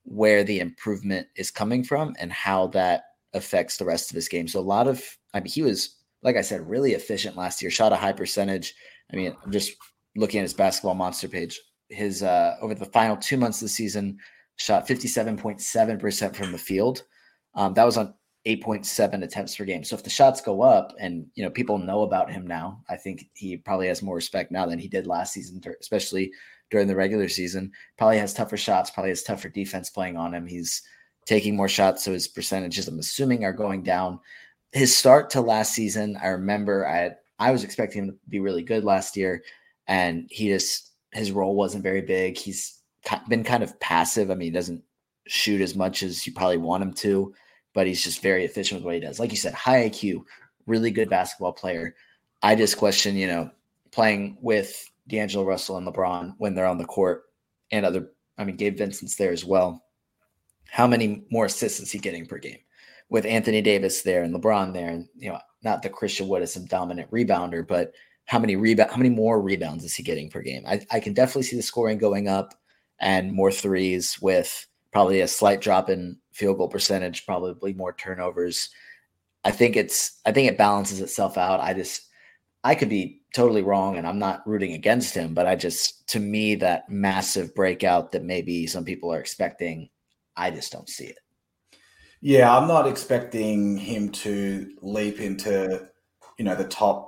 [0.03, 4.47] where the improvement is coming from and how that affects the rest of his game.
[4.47, 7.69] So a lot of, I mean, he was, like I said, really efficient last year,
[7.69, 8.75] shot a high percentage.
[9.11, 9.73] I mean, I'm just
[10.15, 11.59] looking at his basketball monster page.
[11.89, 14.19] His, uh, over the final two months of the season,
[14.55, 17.03] shot 57.7% from the field.
[17.55, 18.13] Um, that was on
[18.47, 19.83] 8.7 attempts per game.
[19.83, 22.95] So if the shots go up and you know people know about him now, I
[22.95, 26.31] think he probably has more respect now than he did last season, especially
[26.71, 27.73] during the regular season.
[27.97, 30.47] Probably has tougher shots, probably has tougher defense playing on him.
[30.47, 30.81] He's
[31.25, 34.19] taking more shots, so his percentages, I'm assuming, are going down.
[34.71, 38.63] His start to last season, I remember I I was expecting him to be really
[38.63, 39.43] good last year,
[39.88, 42.38] and he just his role wasn't very big.
[42.38, 42.79] He's
[43.27, 44.31] been kind of passive.
[44.31, 44.83] I mean, he doesn't
[45.27, 47.33] shoot as much as you probably want him to
[47.77, 49.19] but he's just very efficient with what he does.
[49.19, 50.23] Like you said, high IQ,
[50.65, 51.93] really good basketball player.
[52.41, 53.51] I just question, you know,
[53.91, 57.25] playing with D'Angelo Russell and LeBron when they're on the court
[57.69, 58.09] and other,
[58.39, 59.83] I mean, Gabe Vincent's there as well.
[60.71, 62.57] How many more assists is he getting per game?
[63.09, 66.51] With Anthony Davis there and LeBron there, and you know, not that Christian Wood is
[66.51, 67.91] some dominant rebounder, but
[68.25, 70.63] how many rebound, how many more rebounds is he getting per game?
[70.65, 72.55] I, I can definitely see the scoring going up
[72.99, 78.69] and more threes with probably a slight drop in field goal percentage, probably more turnovers.
[79.43, 81.60] I think it's I think it balances itself out.
[81.60, 82.08] I just
[82.63, 86.19] I could be totally wrong and I'm not rooting against him, but I just to
[86.19, 89.89] me that massive breakout that maybe some people are expecting,
[90.36, 91.19] I just don't see it.
[92.21, 95.88] Yeah, I'm not expecting him to leap into,
[96.38, 97.08] you know, the top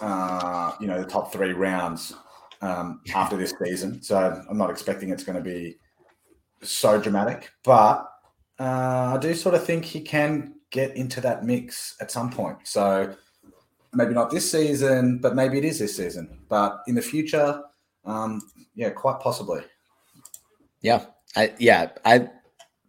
[0.00, 2.12] uh, you know, the top 3 rounds
[2.60, 4.02] um, after this season.
[4.02, 5.76] So I'm not expecting it's going to be
[6.62, 8.10] so dramatic, but
[8.58, 12.58] uh, I do sort of think he can get into that mix at some point.
[12.64, 13.14] So
[13.92, 16.38] maybe not this season, but maybe it is this season.
[16.48, 17.62] But in the future,
[18.04, 18.40] um,
[18.74, 19.62] yeah, quite possibly.
[20.80, 22.28] Yeah, I yeah I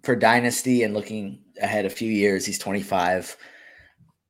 [0.04, 3.36] for dynasty and looking ahead a few years, he's 25.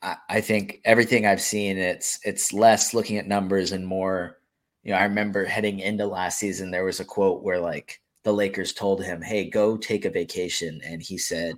[0.02, 4.38] I, I think everything I've seen, it's it's less looking at numbers and more.
[4.84, 8.34] You know, I remember heading into last season, there was a quote where like the
[8.34, 11.56] Lakers told him, "Hey, go take a vacation," and he said,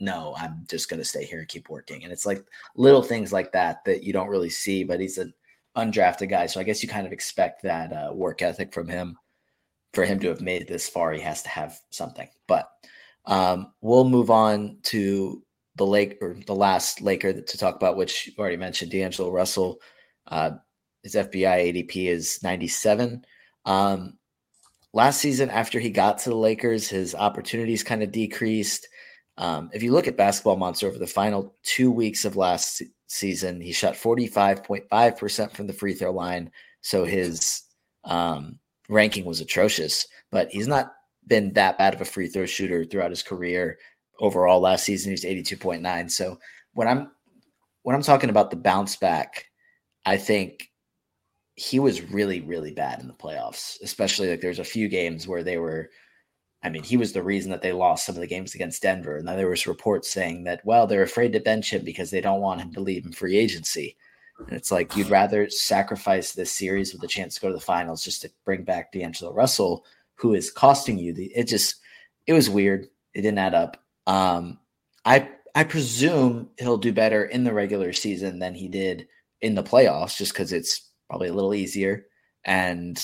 [0.00, 2.44] "No, I'm just going to stay here and keep working." And it's like
[2.76, 5.34] little things like that that you don't really see, but he's an
[5.76, 9.18] undrafted guy, so I guess you kind of expect that uh, work ethic from him.
[9.94, 12.28] For him to have made this far, he has to have something.
[12.48, 12.66] But
[13.26, 15.42] um, we'll move on to
[15.76, 19.80] the lake or the last Laker to talk about, which you already mentioned, D'Angelo Russell.
[20.26, 20.52] Uh,
[21.02, 23.24] his FBI ADP is 97.
[23.64, 24.18] Um,
[24.92, 28.88] last season, after he got to the Lakers, his opportunities kind of decreased.
[29.38, 33.60] Um, if you look at Basketball Monster over the final two weeks of last season,
[33.60, 36.50] he shot 45.5% from the free throw line.
[36.82, 37.62] So his
[38.04, 40.92] um, ranking was atrocious, but he's not
[41.26, 43.78] been that bad of a free throw shooter throughout his career.
[44.20, 46.10] Overall, last season he's 82.9.
[46.10, 46.38] So
[46.74, 47.10] when I'm
[47.82, 49.46] when I'm talking about the bounce back,
[50.04, 50.71] I think
[51.54, 55.42] he was really, really bad in the playoffs, especially like there's a few games where
[55.42, 55.90] they were.
[56.64, 59.16] I mean, he was the reason that they lost some of the games against Denver.
[59.16, 62.20] And then there was reports saying that, well, they're afraid to bench him because they
[62.20, 63.96] don't want him to leave in free agency.
[64.38, 67.60] And it's like you'd rather sacrifice this series with a chance to go to the
[67.60, 69.84] finals just to bring back D'Angelo Russell,
[70.14, 71.32] who is costing you the.
[71.34, 71.76] It just,
[72.28, 72.86] it was weird.
[73.14, 73.82] It didn't add up.
[74.06, 74.60] Um,
[75.04, 79.08] I I presume he'll do better in the regular season than he did
[79.40, 82.06] in the playoffs, just because it's probably a little easier.
[82.42, 82.98] And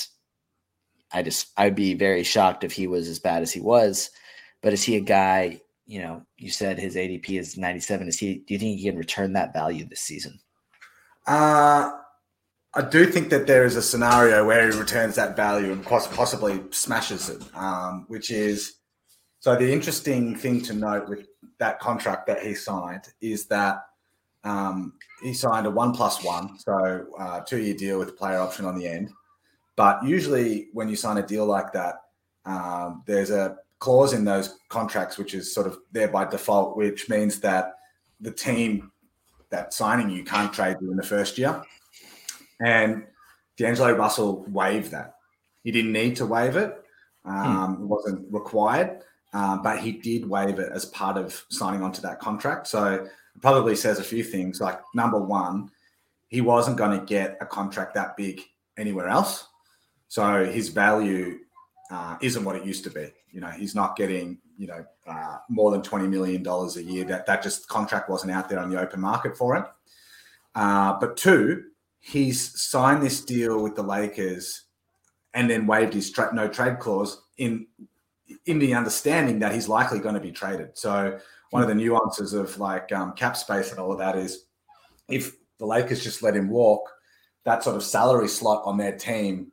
[1.13, 4.09] I just I'd be very shocked if he was as bad as he was.
[4.63, 5.61] But is he a guy?
[5.85, 8.07] You know, you said his ADP is 97.
[8.07, 8.43] Is he?
[8.47, 10.39] Do you think he can return that value this season?
[11.27, 11.91] Uh
[12.73, 16.61] I do think that there is a scenario where he returns that value and possibly
[16.69, 18.75] smashes it, um, which is
[19.39, 19.55] so.
[19.55, 21.27] The interesting thing to note with
[21.59, 23.81] that contract that he signed is that
[24.43, 28.39] um, he signed a one plus one, so uh, two year deal with a player
[28.39, 29.09] option on the end.
[29.75, 32.01] But usually, when you sign a deal like that,
[32.45, 37.09] um, there's a clause in those contracts which is sort of there by default, which
[37.09, 37.75] means that
[38.19, 38.91] the team
[39.49, 41.63] that signing you can't trade you in the first year.
[42.59, 43.05] And
[43.57, 45.15] D'Angelo Russell waived that.
[45.63, 46.83] He didn't need to waive it.
[47.25, 47.31] Hmm.
[47.31, 47.83] Um, hmm.
[47.83, 49.01] It wasn't required,
[49.33, 52.67] uh, but he did waive it as part of signing onto that contract.
[52.67, 53.07] So
[53.41, 54.61] probably says a few things.
[54.61, 55.69] Like number one,
[56.27, 58.41] he wasn't going to get a contract that big
[58.77, 59.47] anywhere else.
[60.07, 61.39] So his value
[61.91, 63.11] uh, isn't what it used to be.
[63.31, 67.05] You know, he's not getting you know uh, more than twenty million dollars a year.
[67.05, 69.65] That that just contract wasn't out there on the open market for him.
[70.55, 71.65] Uh, but two,
[71.99, 74.65] he's signed this deal with the Lakers
[75.33, 77.67] and then waived his tra- no trade clause in
[78.45, 80.77] in the understanding that he's likely going to be traded.
[80.77, 81.19] So
[81.51, 84.45] one of the nuances of like um, cap space and all of that is
[85.07, 86.89] if the Lakers just let him walk,
[87.45, 89.51] that sort of salary slot on their team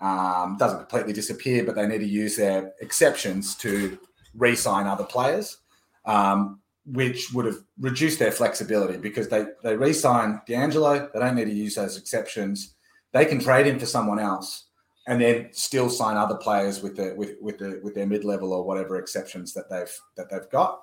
[0.00, 3.98] um, doesn't completely disappear, but they need to use their exceptions to
[4.34, 5.58] re-sign other players,
[6.04, 11.10] um, which would have reduced their flexibility because they they re-sign D'Angelo.
[11.12, 12.74] They don't need to use those exceptions.
[13.12, 14.66] They can trade him for someone else
[15.06, 18.52] and then still sign other players with the with with the with their mid level
[18.52, 20.80] or whatever exceptions that they've that they've got.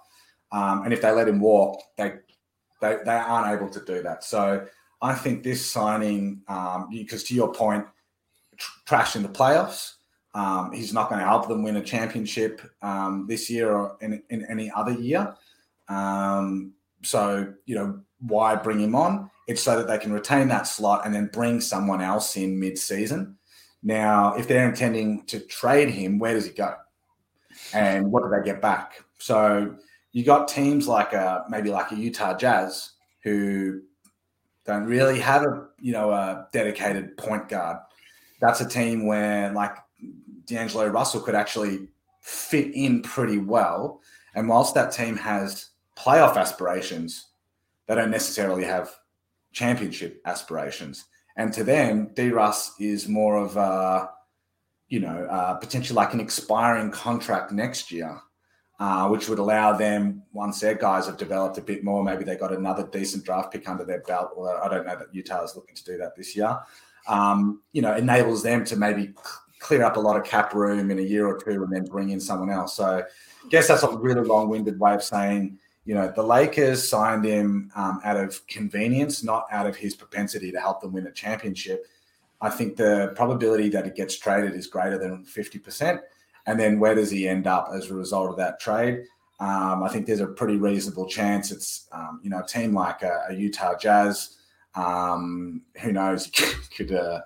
[0.54, 2.13] Um, and if they let him walk, they
[2.80, 4.24] they they aren't able to do that.
[4.24, 4.66] So
[5.02, 7.86] I think this signing, um, because to your point,
[8.58, 9.96] tr- trash in the playoffs.
[10.36, 14.24] Um, he's not going to help them win a championship um, this year or in,
[14.32, 15.36] in any other year.
[15.88, 19.30] Um, so you know why bring him on?
[19.48, 23.38] It's so that they can retain that slot and then bring someone else in mid-season.
[23.84, 26.74] Now, if they're intending to trade him, where does he go?
[27.74, 29.04] And what do they get back?
[29.20, 29.76] So
[30.13, 32.91] you got teams like a, maybe like a Utah Jazz
[33.23, 33.82] who
[34.65, 37.78] don't really have a you know a dedicated point guard.
[38.39, 39.76] That's a team where like
[40.45, 41.89] D'Angelo Russell could actually
[42.21, 44.02] fit in pretty well.
[44.36, 47.28] And whilst that team has playoff aspirations,
[47.88, 48.91] they don't necessarily have
[49.52, 51.06] championship aspirations.
[51.36, 54.10] And to them, D Russ is more of a,
[54.88, 58.19] you know, uh, potentially like an expiring contract next year,
[58.84, 62.36] uh, which would allow them, once their guys have developed a bit more, maybe they
[62.36, 64.32] got another decent draft pick under their belt.
[64.36, 66.60] Although I don't know that Utah is looking to do that this year.
[67.08, 69.13] Um, you know, enables them to maybe
[69.60, 72.10] clear up a lot of cap room in a year or two and then bring
[72.10, 72.76] in someone else.
[72.76, 73.04] So I
[73.50, 77.72] guess that's a really long winded way of saying you know, the Lakers signed him
[77.76, 81.86] um, out of convenience, not out of his propensity to help them win a championship.
[82.39, 86.00] I think the probability that it gets traded is greater than 50%.
[86.45, 89.06] And then where does he end up as a result of that trade?
[89.39, 93.01] Um, I think there's a pretty reasonable chance it's, um, you know, a team like
[93.01, 94.38] a, a Utah Jazz,
[94.75, 96.27] um, who knows,
[96.75, 97.21] could uh,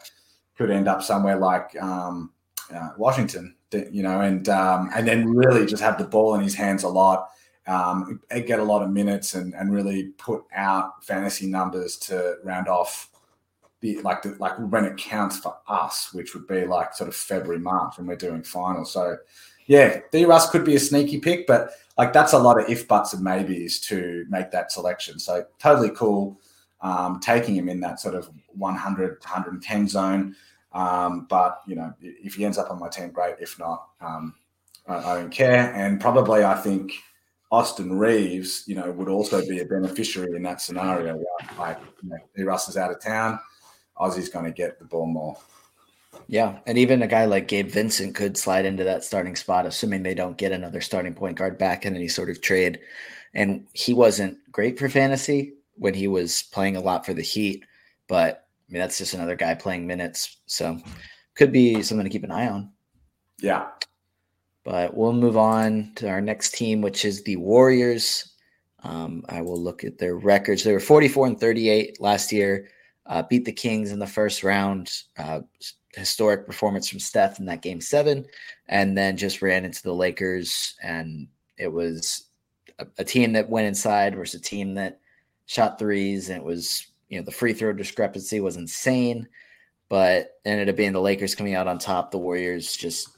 [0.57, 2.31] could end up somewhere like um,
[2.73, 3.55] uh, Washington,
[3.91, 6.87] you know, and um, and then really just have the ball in his hands a
[6.87, 7.29] lot
[7.67, 12.67] um, get a lot of minutes and, and really put out fantasy numbers to round
[12.67, 13.09] off
[13.81, 17.15] the like the, like when it counts for us, which would be like sort of
[17.15, 18.91] February March when we're doing finals.
[18.91, 19.17] So
[19.67, 22.87] yeah, D Russ could be a sneaky pick, but like that's a lot of if
[22.87, 25.19] buts and maybes to make that selection.
[25.19, 26.39] So totally cool
[26.81, 30.35] um, taking him in that sort of 100 to 110 zone.
[30.73, 33.35] Um, but you know, if he ends up on my team, great.
[33.39, 34.35] If not, um,
[34.87, 35.73] I, I don't care.
[35.73, 36.93] And probably I think
[37.51, 41.15] Austin Reaves, you know, would also be a beneficiary in that scenario.
[41.15, 43.39] Where, like, you know, Russ is out of town,
[43.99, 45.37] Aussie's going to get the ball more.
[46.27, 50.03] Yeah, and even a guy like Gabe Vincent could slide into that starting spot, assuming
[50.03, 52.79] they don't get another starting point guard back in any sort of trade.
[53.33, 57.65] And he wasn't great for fantasy when he was playing a lot for the Heat,
[58.07, 60.79] but I mean that's just another guy playing minutes, so
[61.35, 62.71] could be something to keep an eye on.
[63.39, 63.67] Yeah,
[64.63, 68.33] but we'll move on to our next team, which is the Warriors.
[68.83, 70.63] Um, I will look at their records.
[70.63, 72.69] They were 44 and 38 last year,
[73.07, 74.91] uh, beat the Kings in the first round.
[75.17, 75.41] Uh,
[75.95, 78.25] historic performance from Steph in that game seven,
[78.67, 80.75] and then just ran into the Lakers.
[80.83, 82.27] And it was
[82.79, 84.99] a, a team that went inside versus a team that
[85.47, 86.29] shot threes.
[86.29, 89.27] And it was, you know, the free throw discrepancy was insane,
[89.89, 92.11] but ended up being the Lakers coming out on top.
[92.11, 93.09] The Warriors just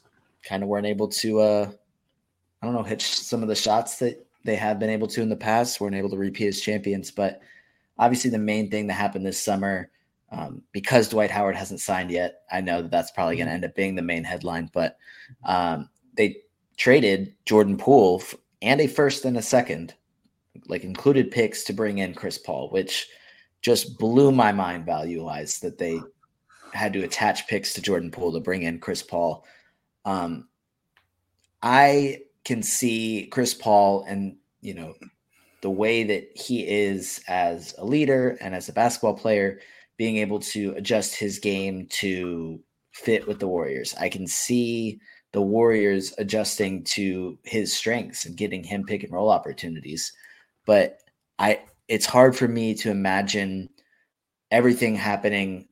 [0.44, 1.72] kind of weren't able to uh
[2.62, 5.30] I don't know, hit some of the shots that they have been able to in
[5.30, 7.12] the past, weren't able to repeat as champions.
[7.12, 7.42] But
[8.00, 9.92] obviously, the main thing that happened this summer,
[10.32, 13.66] um, because Dwight Howard hasn't signed yet, I know that that's probably going to end
[13.66, 14.72] up being the main headline.
[14.74, 14.98] But
[15.44, 16.38] um, they
[16.78, 18.24] traded Jordan Poole
[18.62, 19.94] and a first and a second,
[20.68, 23.08] like included picks to bring in Chris Paul, which
[23.62, 26.00] just blew my mind value wise that they
[26.74, 29.46] had to attach picks to Jordan Poole to bring in Chris Paul.
[30.06, 30.48] Um,
[31.62, 34.96] I can see Chris Paul and you know
[35.62, 39.60] the way that he is as a leader and as a basketball player
[39.98, 42.60] being able to adjust his game to
[42.92, 43.94] fit with the Warriors.
[44.00, 45.00] I can see
[45.32, 50.14] the Warriors adjusting to his strengths and getting him pick and roll opportunities.
[50.66, 51.00] But
[51.38, 53.70] I it's hard for me to imagine
[54.52, 55.68] everything happening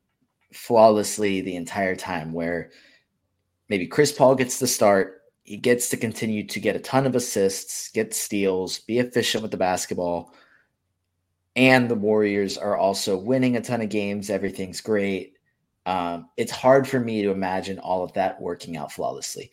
[0.53, 2.71] flawlessly the entire time where
[3.69, 5.16] maybe Chris Paul gets the start,
[5.47, 9.51] he gets to continue to get a ton of assists, get steals, be efficient with
[9.51, 10.33] the basketball.
[11.55, 14.29] And the Warriors are also winning a ton of games.
[14.29, 15.37] Everything's great.
[15.85, 19.49] Um, it's hard for me to imagine all of that working out flawlessly.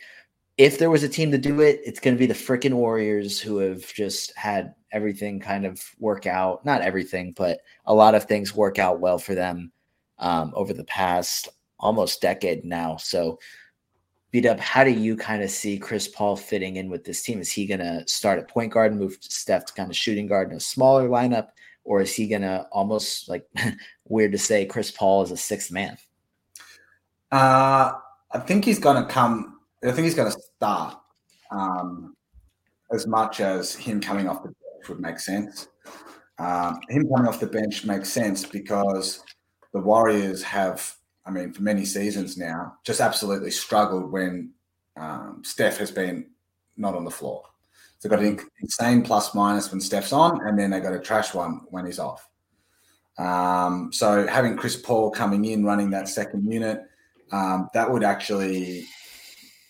[0.59, 3.40] If there was a team to do it, it's going to be the freaking Warriors
[3.40, 6.64] who have just had everything kind of work out.
[6.64, 9.70] Not everything, but a lot of things work out well for them
[10.18, 12.97] um, over the past almost decade now.
[12.97, 13.38] So,
[14.35, 17.41] bdub, how do you kind of see Chris Paul fitting in with this team?
[17.41, 20.26] Is he going to start at point guard and move Steph to kind of shooting
[20.26, 21.49] guard in a smaller lineup?
[21.85, 23.47] Or is he going to almost like
[24.09, 25.97] weird to say Chris Paul is a sixth man?
[27.30, 27.93] Uh,
[28.32, 29.61] I think he's going to come.
[29.85, 30.99] I think he's going to start
[31.53, 32.16] um,
[32.93, 35.68] as much as him coming off the bench would make sense.
[36.39, 39.22] Um, him coming off the bench makes sense because
[39.72, 40.93] the Warriors have,
[41.27, 44.53] I mean, for many seasons now, just absolutely struggled when
[44.97, 46.31] um, Steph has been
[46.77, 47.45] not on the floor.
[47.99, 51.01] So they've got an insane plus minus when Steph's on, and then they got a
[51.01, 52.29] trash one when he's off.
[53.16, 56.83] Um, so having Chris Paul coming in running that second unit,
[57.33, 58.87] um, that would actually,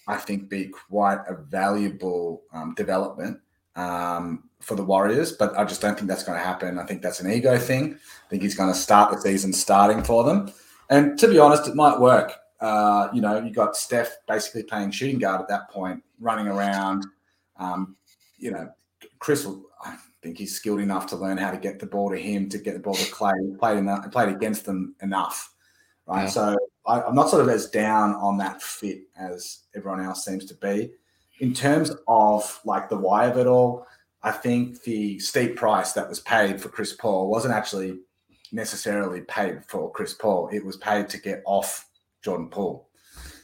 [0.09, 3.39] I think, be quite a valuable um, development
[3.77, 5.33] um, for the Warriors.
[5.33, 6.79] But I just don't think that's going to happen.
[6.79, 7.95] I think that's an ego thing.
[7.95, 10.53] I think he's going to start the season starting for them.
[10.91, 12.33] And to be honest, it might work.
[12.61, 17.05] Uh, you know, you got Steph basically playing shooting guard at that point, running around.
[17.57, 17.97] Um,
[18.39, 18.71] you know,
[19.19, 19.47] Chris,
[19.85, 22.59] I think he's skilled enough to learn how to get the ball to him, to
[22.59, 23.33] get the ball to Klay.
[23.51, 25.55] He played enough, played against them enough,
[26.07, 26.25] right?
[26.25, 26.29] Yeah.
[26.29, 26.57] So
[26.87, 30.55] I, I'm not sort of as down on that fit as everyone else seems to
[30.55, 30.93] be.
[31.41, 33.87] In terms of like the why of it all,
[34.23, 37.99] I think the steep price that was paid for Chris Paul wasn't actually
[38.53, 40.49] necessarily paid for Chris Paul.
[40.53, 41.89] It was paid to get off
[42.23, 42.89] Jordan Poole.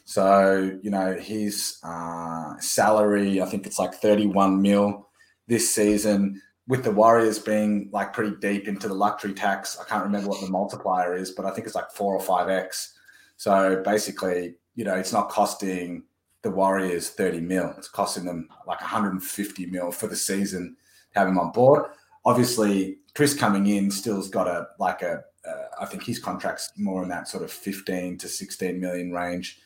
[0.05, 5.09] So, you know, his uh, salary, I think it's like 31 mil
[5.47, 6.41] this season,
[6.71, 9.77] with the Warriors being like pretty deep into the luxury tax.
[9.81, 12.49] I can't remember what the multiplier is, but I think it's like four or five
[12.49, 12.97] X.
[13.37, 16.05] So basically, you know, it's not costing
[16.43, 17.75] the Warriors 30 mil.
[17.77, 20.77] It's costing them like 150 mil for the season
[21.13, 21.87] to have him on board.
[22.25, 25.25] Obviously, Chris coming in still's got a like a.
[25.47, 29.59] Uh, I think his contract's more in that sort of 15 to 16 million range.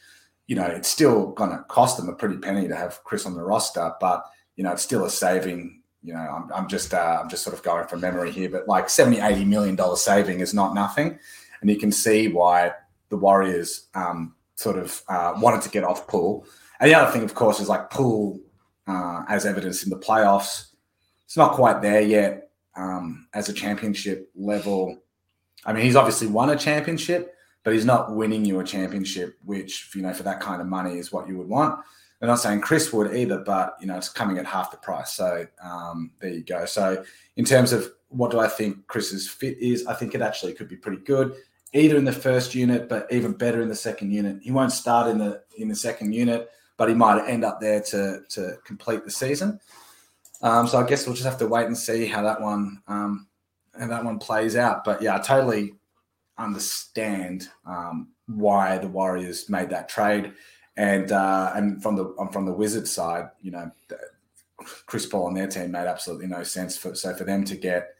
[0.47, 3.35] You know, it's still going to cost them a pretty penny to have Chris on
[3.35, 4.25] the roster, but
[4.57, 5.83] you know, it's still a saving.
[6.03, 8.69] You know, I'm, I'm just uh, I'm just sort of going from memory here, but
[8.69, 11.19] like 70, 80 million dollar saving is not nothing,
[11.61, 12.73] and you can see why
[13.09, 16.47] the Warriors um, sort of uh, wanted to get off Poole.
[16.81, 18.41] And the other thing, of course, is like Poole,
[18.87, 20.67] uh, as evidence in the playoffs,
[21.25, 22.44] it's not quite there yet
[22.77, 24.99] um, as a championship level.
[25.64, 29.91] I mean, he's obviously won a championship, but he's not winning you a championship, which
[29.95, 31.79] you know for that kind of money is what you would want.
[32.20, 35.12] I'm not saying Chris would either, but you know it's coming at half the price.
[35.12, 36.64] So um, there you go.
[36.64, 37.05] So
[37.37, 40.68] in terms of what do I think Chris's fit is, I think it actually could
[40.68, 41.35] be pretty good
[41.75, 44.39] either in the first unit, but even better in the second unit.
[44.43, 47.83] He won't start in the in the second unit, but he might end up there
[47.83, 49.61] to to complete the season.
[50.45, 53.27] Um, so I guess we'll just have to wait and see how that one um,
[53.79, 54.85] how that one plays out.
[54.85, 55.75] But yeah, I totally
[56.37, 60.35] understand um, why the Warriors made that trade,
[60.77, 63.71] and uh, and from the from the Wizards side, you know,
[64.87, 67.95] Chris Paul and their team made absolutely no sense for so for them to get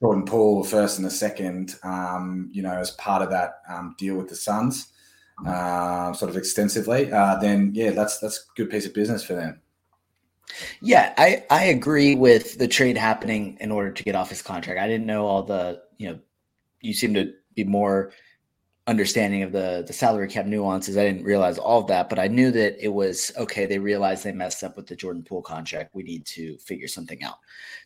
[0.00, 4.16] Jordan Poole first and the second, um, you know, as part of that um, deal
[4.16, 4.88] with the Suns,
[5.46, 9.34] uh, sort of extensively, uh, then yeah, that's that's a good piece of business for
[9.34, 9.61] them.
[10.80, 14.80] Yeah, I I agree with the trade happening in order to get off his contract.
[14.80, 16.18] I didn't know all the you know,
[16.80, 18.12] you seem to be more
[18.86, 20.96] understanding of the the salary cap nuances.
[20.96, 23.66] I didn't realize all of that, but I knew that it was okay.
[23.66, 25.94] They realized they messed up with the Jordan Poole contract.
[25.94, 27.38] We need to figure something out.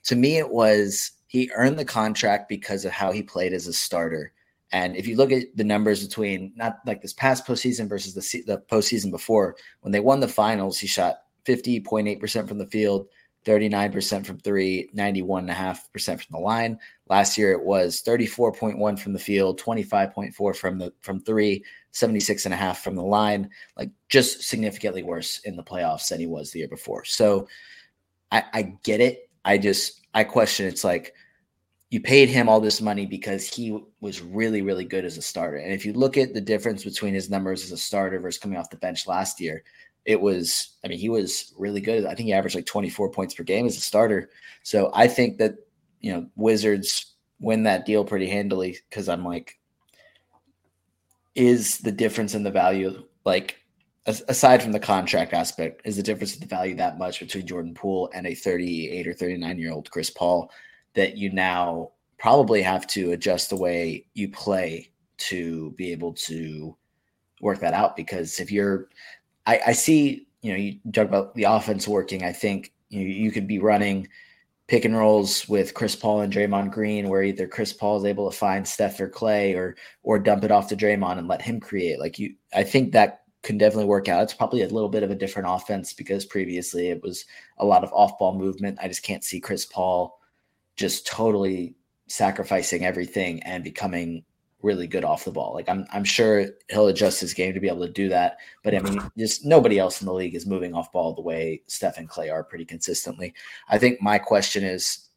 [0.04, 3.72] To me, it was he earned the contract because of how he played as a
[3.72, 4.32] starter.
[4.72, 8.42] And if you look at the numbers between not like this past postseason versus the
[8.46, 13.08] the postseason before, when they won the finals, he shot 50.8% from the field,
[13.46, 16.78] 39% from three, 91.5% from the line.
[17.08, 22.96] Last year it was 34.1 from the field, 25.4 from the from three, 76.5 from
[22.96, 27.04] the line, like just significantly worse in the playoffs than he was the year before.
[27.04, 27.46] So
[28.32, 29.30] I, I get it.
[29.44, 31.14] I just I question it's like
[31.90, 35.58] you paid him all this money because he was really, really good as a starter.
[35.58, 38.58] And if you look at the difference between his numbers as a starter versus coming
[38.58, 39.62] off the bench last year,
[40.06, 42.06] it was, I mean, he was really good.
[42.06, 44.30] I think he averaged like 24 points per game as a starter.
[44.62, 45.54] So I think that,
[46.00, 49.58] you know, Wizards win that deal pretty handily because I'm like,
[51.34, 53.58] is the difference in the value like
[54.06, 57.74] aside from the contract aspect, is the difference in the value that much between Jordan
[57.74, 60.50] Poole and a 38 or 39 year old Chris Paul
[60.94, 66.76] that you now probably have to adjust the way you play to be able to
[67.40, 67.96] work that out?
[67.96, 68.88] Because if you're,
[69.46, 72.24] I, I see, you know, you talk about the offense working.
[72.24, 74.08] I think you, you could be running
[74.68, 78.28] pick and rolls with Chris Paul and Draymond Green, where either Chris Paul is able
[78.30, 81.60] to find Steph or Klay, or or dump it off to Draymond and let him
[81.60, 82.00] create.
[82.00, 84.24] Like you, I think that can definitely work out.
[84.24, 87.24] It's probably a little bit of a different offense because previously it was
[87.58, 88.78] a lot of off ball movement.
[88.82, 90.18] I just can't see Chris Paul
[90.76, 91.76] just totally
[92.08, 94.24] sacrificing everything and becoming
[94.62, 95.54] really good off the ball.
[95.54, 98.38] Like I'm I'm sure he'll adjust his game to be able to do that.
[98.62, 101.62] But I mean, just nobody else in the league is moving off ball the way
[101.66, 103.34] Steph and Klay are pretty consistently.
[103.68, 105.08] I think my question is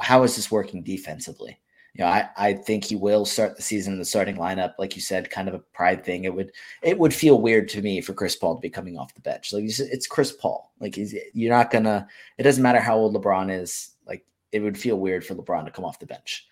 [0.00, 1.58] how is this working defensively?
[1.94, 4.96] you know, I, I think he will start the season in the starting lineup, like
[4.96, 6.24] you said, kind of a pride thing.
[6.24, 6.50] It would
[6.82, 9.52] it would feel weird to me for Chris Paul to be coming off the bench.
[9.52, 10.72] Like it's Chris Paul.
[10.80, 12.08] Like you're not gonna.
[12.36, 13.90] It doesn't matter how old LeBron is.
[14.08, 16.48] Like it would feel weird for LeBron to come off the bench.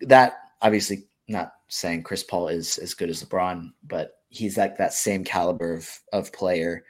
[0.00, 4.92] That obviously not saying Chris Paul is as good as LeBron, but he's like that
[4.92, 6.84] same caliber of of player,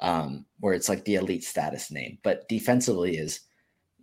[0.00, 2.18] um, where it's like the elite status name.
[2.22, 3.40] But defensively is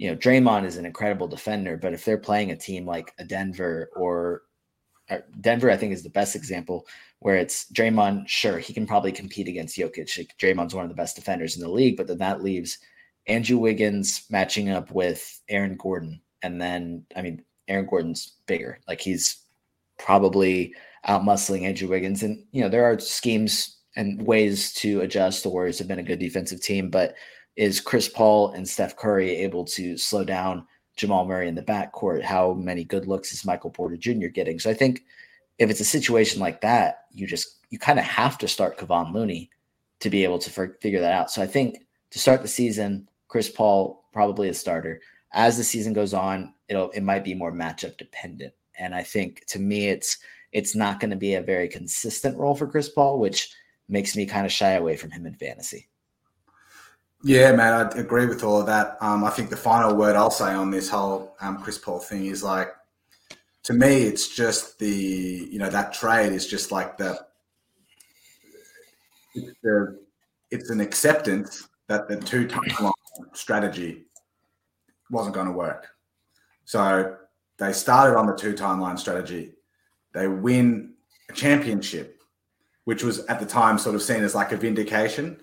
[0.02, 3.24] you know, Draymond is an incredible defender, but if they're playing a team like a
[3.24, 4.42] Denver or, or
[5.12, 6.88] uh, Denver, I think is the best example
[7.20, 8.28] where it's Draymond.
[8.28, 10.28] Sure, he can probably compete against Jokic.
[10.40, 12.80] Draymond's one of the best defenders in the league, but then that leaves
[13.28, 18.80] Andrew Wiggins matching up with Aaron Gordon, and then I mean, Aaron Gordon's bigger.
[18.88, 19.41] Like he's
[19.98, 20.74] probably
[21.06, 25.44] out muscling Andrew Wiggins, and you know there are schemes and ways to adjust.
[25.44, 27.16] The Warriors have been a good defensive team, but
[27.56, 30.66] is Chris Paul and Steph Curry able to slow down
[30.96, 32.24] Jamal Murray in the backcourt?
[32.24, 34.28] How many good looks is Michael Porter Jr.
[34.28, 34.60] getting?
[34.60, 35.04] So I think
[35.60, 39.14] if it's a situation like that, you just you kind of have to start Kevon
[39.14, 39.50] Looney
[40.00, 40.50] to be able to
[40.82, 41.32] figure that out.
[41.32, 45.02] So I think to start the season, Chris Paul probably a starter.
[45.34, 48.54] As the season goes on, it'll it might be more matchup dependent.
[48.82, 50.18] And I think to me, it's
[50.52, 53.54] it's not going to be a very consistent role for Chris Paul, which
[53.88, 55.88] makes me kind of shy away from him in fantasy.
[57.24, 58.98] Yeah, man, I agree with all of that.
[59.00, 62.26] Um, I think the final word I'll say on this whole um, Chris Paul thing
[62.26, 62.70] is like,
[63.64, 67.20] to me, it's just the you know that trade is just like the
[69.36, 70.00] it's, the,
[70.50, 72.92] it's an acceptance that the two timeline
[73.34, 74.06] strategy
[75.12, 75.88] wasn't going to work.
[76.66, 77.18] So
[77.58, 79.54] they started on the two timeline strategy.
[80.14, 80.94] They win
[81.30, 82.22] a championship,
[82.86, 85.42] which was at the time sort of seen as like a vindication.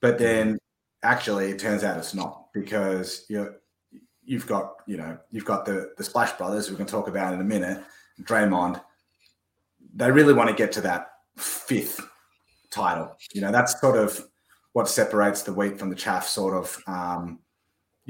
[0.00, 0.58] But then
[1.02, 3.54] actually, it turns out it's not because you
[4.24, 7.40] you've got you know you've got the the Splash Brothers we can talk about in
[7.40, 7.82] a minute.
[8.22, 8.80] Draymond,
[9.94, 12.00] they really want to get to that fifth
[12.70, 13.16] title.
[13.32, 14.24] You know, that's sort of
[14.72, 16.26] what separates the wheat from the chaff.
[16.26, 17.40] Sort of, um,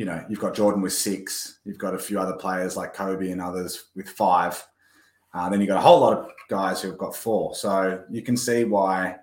[0.00, 1.58] you know, you've got Jordan with six.
[1.66, 4.66] You've got a few other players like Kobe and others with five.
[5.34, 7.54] Uh, then you've got a whole lot of guys who've got four.
[7.54, 9.16] So you can see why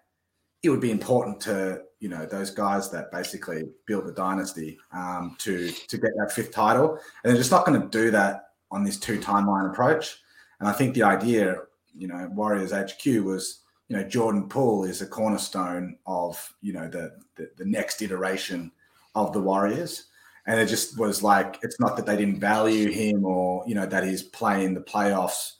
[0.61, 5.35] it would be important to you know those guys that basically built the dynasty um,
[5.39, 6.99] to to get that fifth title, and
[7.31, 10.19] they're just not going to do that on this two timeline approach.
[10.59, 11.55] And I think the idea,
[11.97, 16.87] you know, Warriors HQ was, you know, Jordan Poole is a cornerstone of you know
[16.87, 18.71] the, the, the next iteration
[19.15, 20.06] of the Warriors.
[20.47, 23.85] And it just was like it's not that they didn't value him or you know
[23.85, 25.51] that his play in the playoffs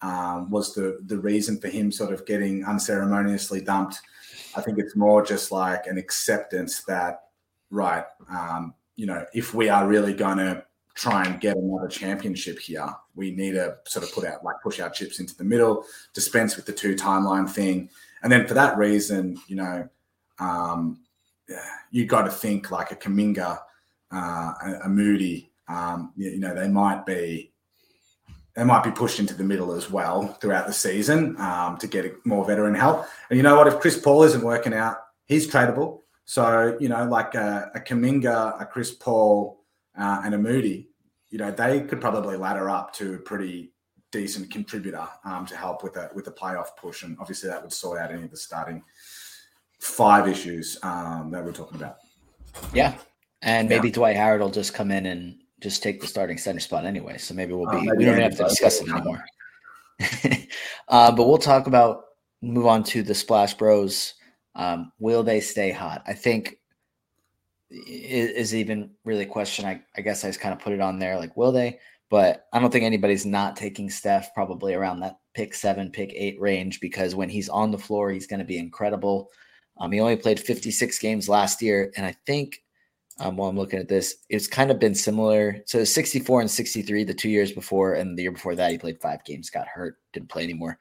[0.00, 4.00] um, was the the reason for him sort of getting unceremoniously dumped
[4.54, 7.22] I think it's more just like an acceptance that,
[7.70, 10.64] right, um, you know, if we are really going to
[10.94, 14.78] try and get another championship here, we need to sort of put out, like, push
[14.80, 17.88] our chips into the middle, dispense with the two timeline thing.
[18.22, 19.88] And then for that reason, you know,
[20.38, 21.00] um,
[21.90, 23.58] you got to think like a Kuminga,
[24.12, 27.52] uh, a, a Moody, um, you, you know, they might be
[28.54, 32.14] they might be pushed into the middle as well throughout the season um, to get
[32.26, 33.06] more veteran help.
[33.30, 33.66] And you know what?
[33.66, 36.00] If Chris Paul isn't working out, he's tradable.
[36.26, 39.64] So you know, like a, a Kuminga, a Chris Paul,
[39.98, 40.88] uh, and a Moody,
[41.30, 43.72] you know, they could probably ladder up to a pretty
[44.10, 47.02] decent contributor um, to help with a with the playoff push.
[47.02, 48.82] And obviously, that would sort out any of the starting
[49.80, 51.96] five issues um, that we're talking about.
[52.72, 52.94] Yeah,
[53.42, 53.94] and maybe yeah.
[53.94, 57.18] Dwight Howard will just come in and just take the starting center spot anyway.
[57.18, 59.24] So maybe we'll oh, be, oh, we don't have to discuss it anymore.
[60.88, 62.04] uh, but we'll talk about,
[62.40, 64.14] move on to the Splash Bros.
[64.54, 66.02] Um, will they stay hot?
[66.06, 66.58] I think
[67.70, 69.64] is, is even really a question.
[69.64, 71.78] I, I guess I just kind of put it on there like, will they?
[72.10, 76.38] But I don't think anybody's not taking Steph probably around that pick seven, pick eight
[76.40, 79.30] range because when he's on the floor, he's going to be incredible.
[79.78, 81.90] Um, he only played 56 games last year.
[81.96, 82.62] And I think
[83.18, 85.62] um, while I'm looking at this, it's kind of been similar.
[85.66, 89.00] So 64 and 63 the two years before, and the year before that, he played
[89.00, 90.78] five games, got hurt, didn't play anymore.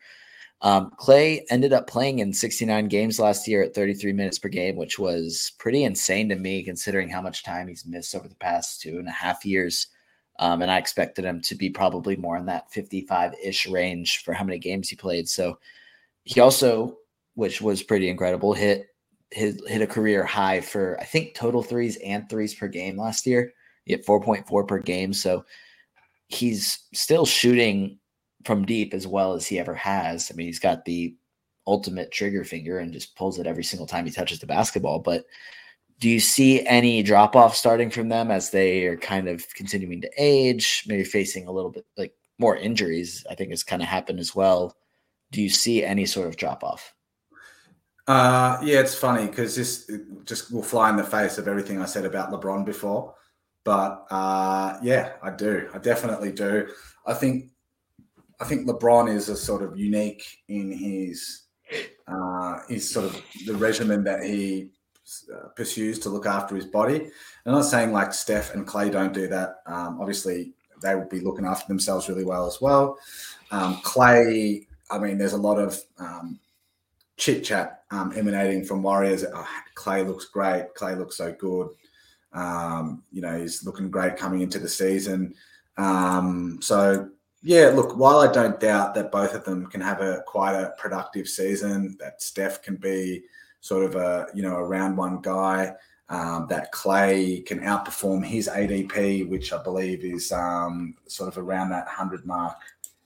[0.62, 4.76] Um, Klay ended up playing in 69 games last year at 33 minutes per game,
[4.76, 8.80] which was pretty insane to me considering how much time he's missed over the past
[8.80, 9.88] two and a half years.
[10.40, 14.34] Um, and I expected him to be probably more in that 55 ish range for
[14.34, 15.28] how many games he played.
[15.28, 15.58] So
[16.24, 16.98] he also,
[17.34, 18.88] which was pretty incredible, hit
[19.32, 23.26] hit, hit a career high for I think total threes and threes per game last
[23.26, 23.54] year.
[23.86, 25.14] He hit 4.4 per game.
[25.14, 25.46] So
[26.28, 28.00] he's still shooting
[28.46, 30.32] from deep as well as he ever has.
[30.32, 31.16] I mean, he's got the
[31.68, 35.00] ultimate trigger finger and just pulls it every single time he touches the basketball.
[35.00, 35.26] But
[36.00, 40.02] do you see any drop off starting from them as they are kind of continuing
[40.02, 43.24] to age, maybe facing a little bit like more injuries?
[43.30, 44.76] I think has kind of happened as well.
[45.32, 46.94] Do you see any sort of drop off?
[48.08, 49.90] Uh, yeah, it's funny because this
[50.26, 53.16] just will fly in the face of everything I said about LeBron before.
[53.64, 55.70] But uh, yeah, I do.
[55.74, 56.68] I definitely do.
[57.06, 57.52] I think
[58.40, 61.44] I think LeBron is a sort of unique in his
[62.08, 64.70] uh, his sort of the regimen that he
[65.34, 66.96] uh, pursues to look after his body.
[66.96, 67.12] And
[67.46, 69.58] I'm not saying like Steph and Klay don't do that.
[69.68, 72.98] Um, obviously, they will be looking after themselves really well as well.
[73.52, 76.40] Um, Klay, I mean, there's a lot of um,
[77.22, 79.24] chit chat um, emanating from Warriors.
[79.32, 80.74] Oh, Klay looks great.
[80.76, 81.70] Klay looks so good.
[82.34, 85.36] Um, you know, he's looking great coming into the season.
[85.78, 87.10] Um, so
[87.44, 90.74] yeah, look, while I don't doubt that both of them can have a quite a
[90.80, 93.22] productive season, that Steph can be
[93.60, 95.76] sort of a you know a round one guy,
[96.10, 101.70] um, that Klay can outperform his ADP, which I believe is um, sort of around
[101.70, 102.58] that hundred mark.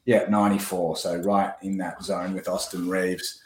[0.06, 3.42] Yeah, ninety four, so right in that zone with Austin Reaves.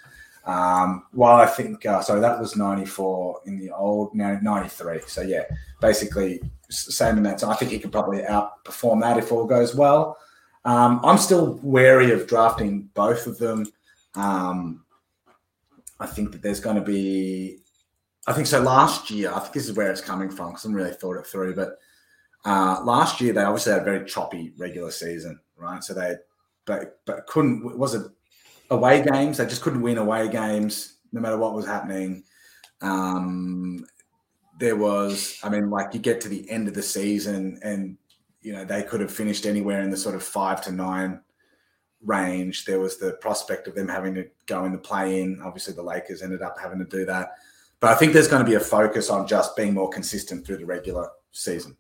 [0.49, 4.69] Um, while I think uh, so, that was ninety four in the old now ninety
[4.69, 5.01] three.
[5.05, 5.43] So yeah,
[5.79, 7.41] basically same amount.
[7.41, 10.17] So I think he could probably outperform that if all goes well.
[10.65, 13.71] Um, I'm still wary of drafting both of them.
[14.15, 14.85] Um,
[15.99, 17.59] I think that there's going to be,
[18.25, 18.59] I think so.
[18.61, 21.27] Last year, I think this is where it's coming from because I really thought it
[21.27, 21.55] through.
[21.55, 21.77] But
[22.45, 25.83] uh, last year, they obviously had a very choppy regular season, right?
[25.83, 26.15] So they,
[26.65, 28.11] but but couldn't was it
[28.69, 29.37] away games?
[29.37, 32.23] They just couldn't win away games no matter what was happening.
[32.81, 33.85] Um,
[34.59, 37.97] there was, I mean, like you get to the end of the season and
[38.41, 41.21] you know, they could have finished anywhere in the sort of five to nine
[42.03, 42.65] range.
[42.65, 45.41] There was the prospect of them having to go in the play in.
[45.43, 47.33] Obviously, the Lakers ended up having to do that.
[47.79, 50.57] But I think there's going to be a focus on just being more consistent through
[50.57, 51.75] the regular season.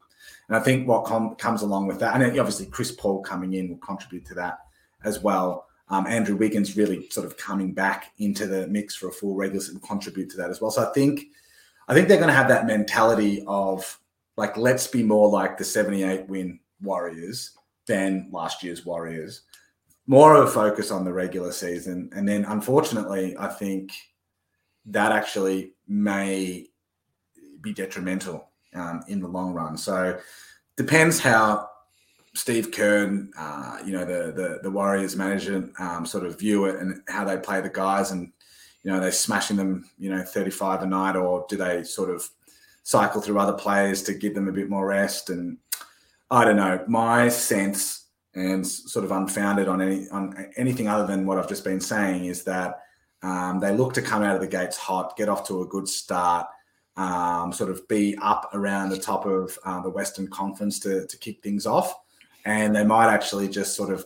[0.47, 3.69] And I think what com- comes along with that, and obviously Chris Paul coming in
[3.69, 4.59] will contribute to that
[5.03, 5.67] as well.
[5.89, 9.59] Um, Andrew Wiggins really sort of coming back into the mix for a full regular
[9.59, 10.71] season contribute to that as well.
[10.71, 11.27] So I think,
[11.87, 13.99] I think they're going to have that mentality of
[14.37, 17.51] like, let's be more like the 78 win Warriors
[17.87, 19.41] than last year's Warriors.
[20.07, 22.09] More of a focus on the regular season.
[22.15, 23.91] And then, unfortunately, I think
[24.85, 26.67] that actually may
[27.61, 29.75] be detrimental um, in the long run.
[29.77, 30.19] So,
[30.77, 31.69] depends how
[32.35, 36.79] Steve Kerr, uh, you know, the, the, the Warriors management um, sort of view it
[36.79, 38.31] and how they play the guys, and
[38.83, 42.09] you know, they smashing them, you know, thirty five a night, or do they sort
[42.09, 42.29] of
[42.83, 45.29] cycle through other players to give them a bit more rest.
[45.29, 45.57] And
[46.31, 51.25] I don't know, my sense and sort of unfounded on any on anything other than
[51.25, 52.79] what I've just been saying is that
[53.21, 55.87] um, they look to come out of the gates hot, get off to a good
[55.87, 56.47] start,
[56.95, 61.17] um, sort of be up around the top of uh, the Western Conference to, to
[61.17, 61.93] kick things off.
[62.45, 64.05] And they might actually just sort of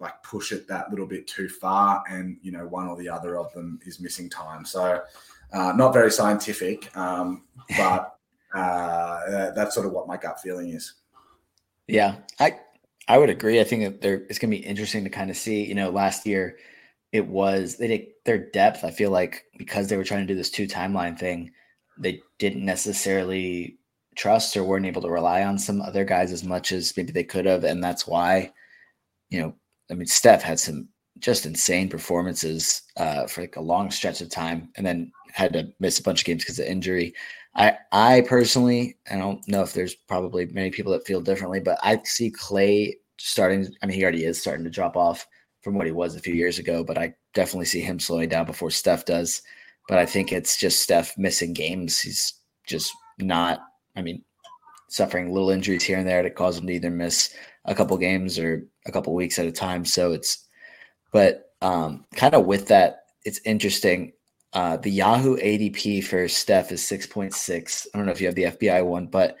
[0.00, 3.36] like push it that little bit too far, and you know, one or the other
[3.38, 4.64] of them is missing time.
[4.64, 5.02] So
[5.52, 7.44] uh, not very scientific, um,
[7.76, 8.16] but
[8.54, 10.94] uh, that's sort of what my gut feeling is.
[11.86, 12.58] Yeah, I
[13.08, 13.60] I would agree.
[13.60, 15.64] I think that there it's going to be interesting to kind of see.
[15.64, 16.56] You know, last year
[17.12, 18.84] it was they did their depth.
[18.84, 21.50] I feel like because they were trying to do this two timeline thing,
[21.98, 23.79] they didn't necessarily
[24.16, 27.24] trust or weren't able to rely on some other guys as much as maybe they
[27.24, 28.52] could have, and that's why,
[29.30, 29.54] you know,
[29.90, 30.88] I mean, Steph had some
[31.18, 35.68] just insane performances uh, for like a long stretch of time, and then had to
[35.80, 37.14] miss a bunch of games because of injury.
[37.54, 41.78] I I personally, I don't know if there's probably many people that feel differently, but
[41.82, 43.68] I see Klay starting.
[43.82, 45.26] I mean, he already is starting to drop off
[45.62, 48.46] from what he was a few years ago, but I definitely see him slowing down
[48.46, 49.42] before Steph does.
[49.88, 52.00] But I think it's just Steph missing games.
[52.00, 52.34] He's
[52.66, 53.60] just not.
[53.96, 54.22] I mean,
[54.88, 57.34] suffering little injuries here and there that cause him to either miss
[57.64, 59.84] a couple games or a couple weeks at a time.
[59.84, 60.46] So it's,
[61.12, 64.12] but um, kind of with that, it's interesting.
[64.52, 67.86] Uh, the Yahoo ADP for Steph is 6.6.
[67.92, 69.36] I don't know if you have the FBI one, but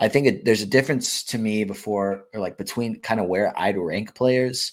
[0.00, 3.52] I think it, there's a difference to me before or like between kind of where
[3.58, 4.72] I'd rank players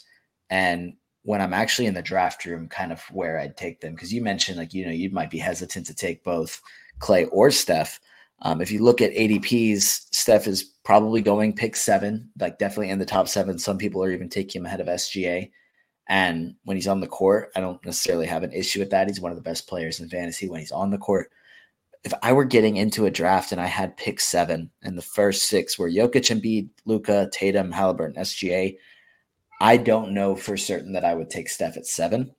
[0.50, 3.94] and when I'm actually in the draft room, kind of where I'd take them.
[3.94, 6.62] Because you mentioned like, you know, you might be hesitant to take both
[7.00, 8.00] Klay or Steph.
[8.42, 13.00] Um, if you look at ADPs, Steph is probably going pick seven, like definitely in
[13.00, 13.58] the top seven.
[13.58, 15.50] Some people are even taking him ahead of SGA.
[16.08, 19.08] And when he's on the court, I don't necessarily have an issue with that.
[19.08, 21.32] He's one of the best players in fantasy when he's on the court.
[22.04, 25.48] If I were getting into a draft and I had pick seven and the first
[25.48, 28.78] six were Jokic, Embiid, Luka, Tatum, Halliburton, SGA,
[29.60, 32.36] I don't know for certain that I would take Steph at seven.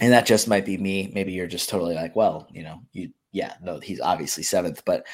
[0.00, 1.12] And that just might be me.
[1.14, 5.06] Maybe you're just totally like, well, you know, you yeah, no, he's obviously seventh, but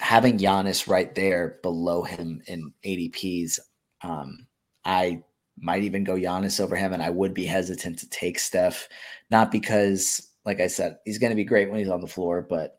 [0.00, 3.58] having Giannis right there below him in ADPs,
[4.02, 4.46] um,
[4.84, 5.22] I
[5.58, 8.88] might even go Giannis over him, and I would be hesitant to take Steph,
[9.30, 12.42] not because, like I said, he's going to be great when he's on the floor,
[12.42, 12.78] but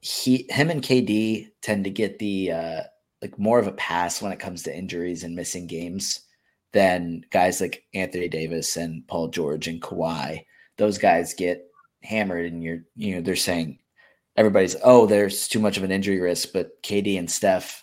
[0.00, 2.80] he, him, and KD tend to get the uh,
[3.20, 6.20] like more of a pass when it comes to injuries and missing games
[6.72, 10.44] than guys like Anthony Davis and Paul George and Kawhi.
[10.76, 11.67] Those guys get
[12.02, 13.78] hammered, and you're you know they're saying
[14.36, 17.82] everybody's oh there's too much of an injury risk, but KD and Steph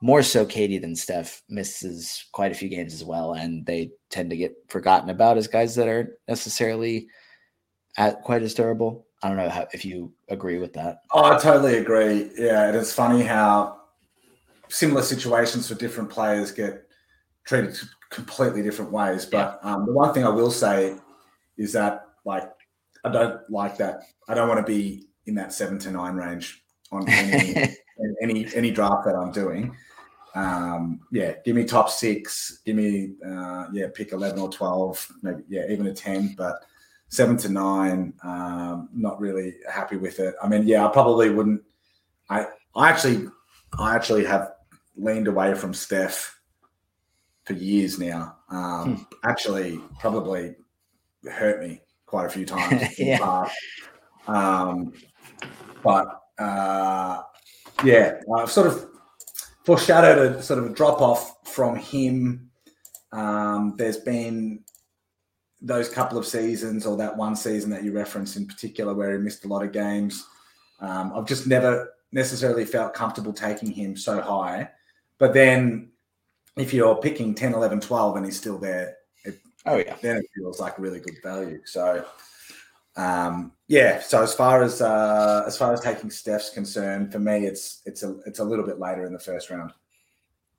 [0.00, 4.30] more so KD than Steph misses quite a few games as well, and they tend
[4.30, 7.08] to get forgotten about as guys that aren't necessarily
[7.96, 9.06] at quite as durable.
[9.22, 10.98] I don't know how, if you agree with that.
[11.12, 12.30] Oh, I totally agree.
[12.36, 13.80] Yeah, it is funny how
[14.68, 16.86] similar situations for different players get
[17.44, 17.78] treated
[18.10, 19.24] completely different ways.
[19.24, 19.72] But yeah.
[19.72, 20.96] um, the one thing I will say
[21.56, 22.50] is that, like,
[23.06, 24.02] I don't like that.
[24.28, 27.76] I don't want to be in that seven to nine range on any
[28.20, 29.76] any any draft that I'm doing.
[30.34, 32.62] Um, yeah, give me top six.
[32.66, 36.34] Give me uh, yeah, pick eleven or twelve, maybe yeah, even a ten.
[36.36, 36.56] But
[37.08, 40.34] seven to nine, um, not really happy with it.
[40.42, 41.62] I mean, yeah, I probably wouldn't.
[42.28, 43.28] I I actually
[43.78, 44.50] I actually have
[44.96, 46.40] leaned away from Steph
[47.44, 48.36] for years now.
[48.50, 49.02] Um, hmm.
[49.30, 50.56] Actually, probably
[51.24, 52.98] hurt me quite a few times.
[52.98, 53.48] yeah.
[54.26, 54.92] Um,
[55.82, 57.22] but uh,
[57.84, 58.88] yeah, I've sort of
[59.64, 62.50] foreshadowed a sort of a drop off from him.
[63.12, 64.64] Um, there's been
[65.60, 69.18] those couple of seasons, or that one season that you referenced in particular, where he
[69.18, 70.26] missed a lot of games.
[70.80, 74.68] Um, I've just never necessarily felt comfortable taking him so high.
[75.18, 75.90] But then
[76.56, 78.95] if you're picking 10, 11, 12 and he's still there,
[79.66, 81.60] oh yeah, then it feels like really good value.
[81.64, 82.04] So
[82.96, 87.46] um, yeah, so as far as uh, as far as taking Steph's concerned, for me,
[87.46, 89.72] it's it's a it's a little bit later in the first round.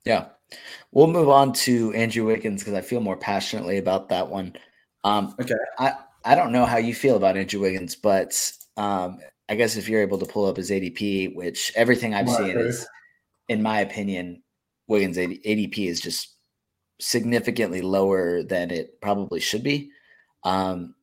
[0.04, 0.26] Yeah,
[0.92, 4.54] we'll move on to Andrew Wiggins because I feel more passionately about that one.
[5.02, 5.94] Um, okay, I
[6.24, 10.02] I don't know how you feel about Andrew Wiggins, but um, I guess if you're
[10.02, 12.86] able to pull up his ADP, which everything I've seen is,
[13.48, 14.42] in my opinion,
[14.86, 16.36] Wiggins ADP is just
[17.00, 19.90] significantly lower than it probably should be.
[20.44, 20.94] Um,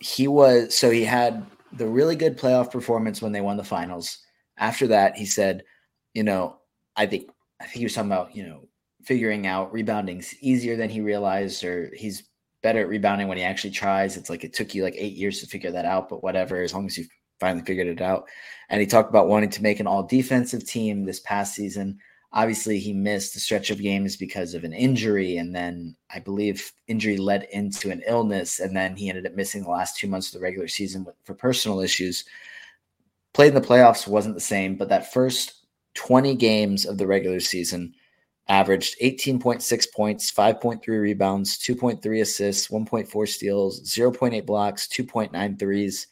[0.00, 4.18] he was so he had the really good playoff performance when they won the finals.
[4.58, 5.64] After that, he said,
[6.14, 6.58] you know,
[6.96, 7.30] I think
[7.60, 8.68] I think he was talking about, you know,
[9.04, 12.28] figuring out rebounding's easier than he realized, or he's
[12.62, 14.16] better at rebounding when he actually tries.
[14.16, 16.74] It's like it took you like eight years to figure that out, but whatever, as
[16.74, 17.04] long as you
[17.38, 18.28] finally figured it out.
[18.68, 21.98] And he talked about wanting to make an all defensive team this past season
[22.32, 26.72] obviously he missed a stretch of games because of an injury and then i believe
[26.88, 30.28] injury led into an illness and then he ended up missing the last two months
[30.28, 32.24] of the regular season for personal issues.
[33.32, 37.40] Played in the playoffs wasn't the same but that first 20 games of the regular
[37.40, 37.94] season
[38.48, 46.06] averaged 18.6 points 5.3 rebounds 2.3 assists 1.4 steals 0.8 blocks 2.9 threes.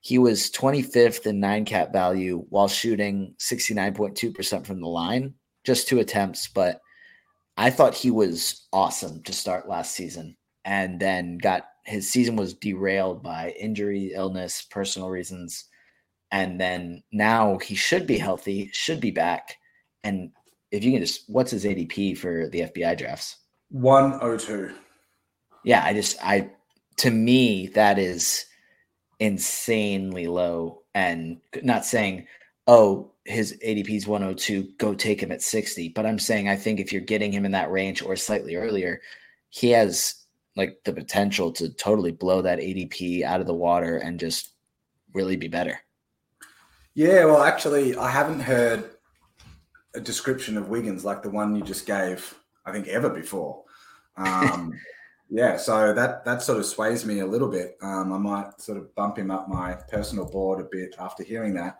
[0.00, 5.34] He was 25th in nine cat value while shooting 69.2% from the line
[5.68, 6.80] just two attempts, but
[7.58, 12.54] I thought he was awesome to start last season and then got his season was
[12.54, 15.66] derailed by injury, illness, personal reasons.
[16.30, 19.56] And then now he should be healthy, should be back.
[20.04, 20.30] And
[20.70, 23.36] if you can just, what's his ADP for the FBI drafts?
[23.70, 24.74] 102.
[25.64, 26.50] Yeah, I just, I,
[26.98, 28.46] to me, that is
[29.18, 32.26] insanely low and not saying,
[32.66, 35.90] oh, his ADP is 102, go take him at 60.
[35.90, 39.00] But I'm saying I think if you're getting him in that range or slightly earlier,
[39.50, 40.14] he has
[40.56, 44.54] like the potential to totally blow that ADP out of the water and just
[45.12, 45.78] really be better.
[46.94, 48.90] Yeah, well, actually, I haven't heard
[49.94, 52.34] a description of Wiggins like the one you just gave.
[52.66, 53.64] I think ever before.
[54.16, 54.72] Um,
[55.30, 57.76] yeah, so that that sort of sways me a little bit.
[57.80, 61.54] Um, I might sort of bump him up my personal board a bit after hearing
[61.54, 61.78] that.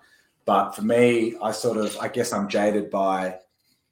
[0.48, 3.36] But for me, I sort of, I guess I'm jaded by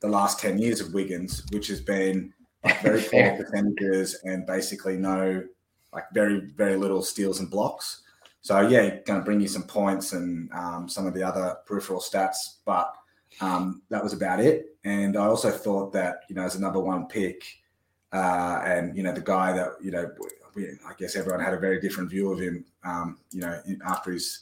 [0.01, 2.33] the last 10 years of Wiggins, which has been
[2.65, 5.45] like very poor percentages and basically no,
[5.93, 8.01] like very, very little steals and blocks.
[8.41, 12.01] So, yeah, going to bring you some points and um, some of the other peripheral
[12.01, 12.91] stats, but
[13.43, 14.79] um, that was about it.
[14.83, 17.45] And I also thought that, you know, as a number one pick,
[18.15, 20.11] uh, and, you know, the guy that, you know,
[20.55, 24.13] we, I guess everyone had a very different view of him, um, you know, after
[24.13, 24.41] his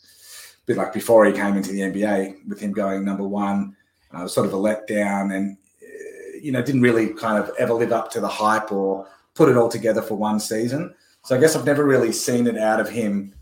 [0.66, 3.76] bit like before he came into the NBA with him going number one,
[4.12, 7.92] uh, sort of a letdown and, uh, you know, didn't really kind of ever live
[7.92, 10.94] up to the hype or put it all together for one season.
[11.22, 13.34] So I guess I've never really seen it out of him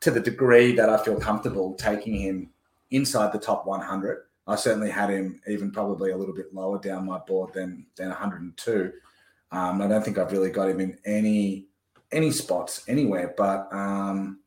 [0.00, 2.50] to the degree that I feel comfortable taking him
[2.90, 4.24] inside the top 100.
[4.46, 8.08] I certainly had him even probably a little bit lower down my board than than
[8.08, 8.92] 102.
[9.52, 11.66] Um, I don't think I've really got him in any
[12.12, 14.40] any spots anywhere, but um,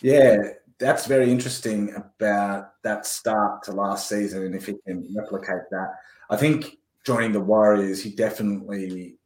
[0.00, 5.62] yeah, that's very interesting about that start to last season and if he can replicate
[5.70, 5.94] that.
[6.30, 9.16] I think joining the Warriors, he definitely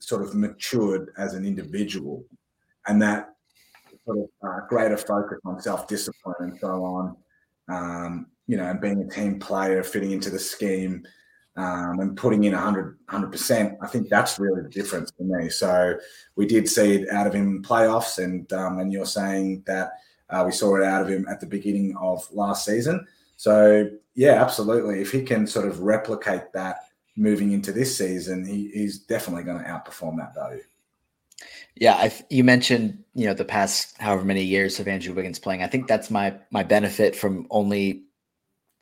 [0.00, 2.24] sort of matured as an individual
[2.86, 3.34] and that
[4.04, 7.16] sort of uh, greater focus on self discipline and so on.
[7.68, 11.06] Um, you know, and being a team player, fitting into the scheme,
[11.56, 13.76] um, and putting in 100 100%.
[13.82, 15.50] I think that's really the difference for me.
[15.50, 15.98] So
[16.36, 19.90] we did see it out of him in playoffs, and um, and you're saying that
[20.30, 23.06] uh, we saw it out of him at the beginning of last season.
[23.36, 25.00] So, yeah, absolutely.
[25.00, 26.80] If he can sort of replicate that
[27.16, 30.62] moving into this season, he, he's definitely going to outperform that value.
[31.76, 35.62] Yeah, I, you mentioned you know the past however many years of Andrew Wiggins playing.
[35.62, 38.04] I think that's my my benefit from only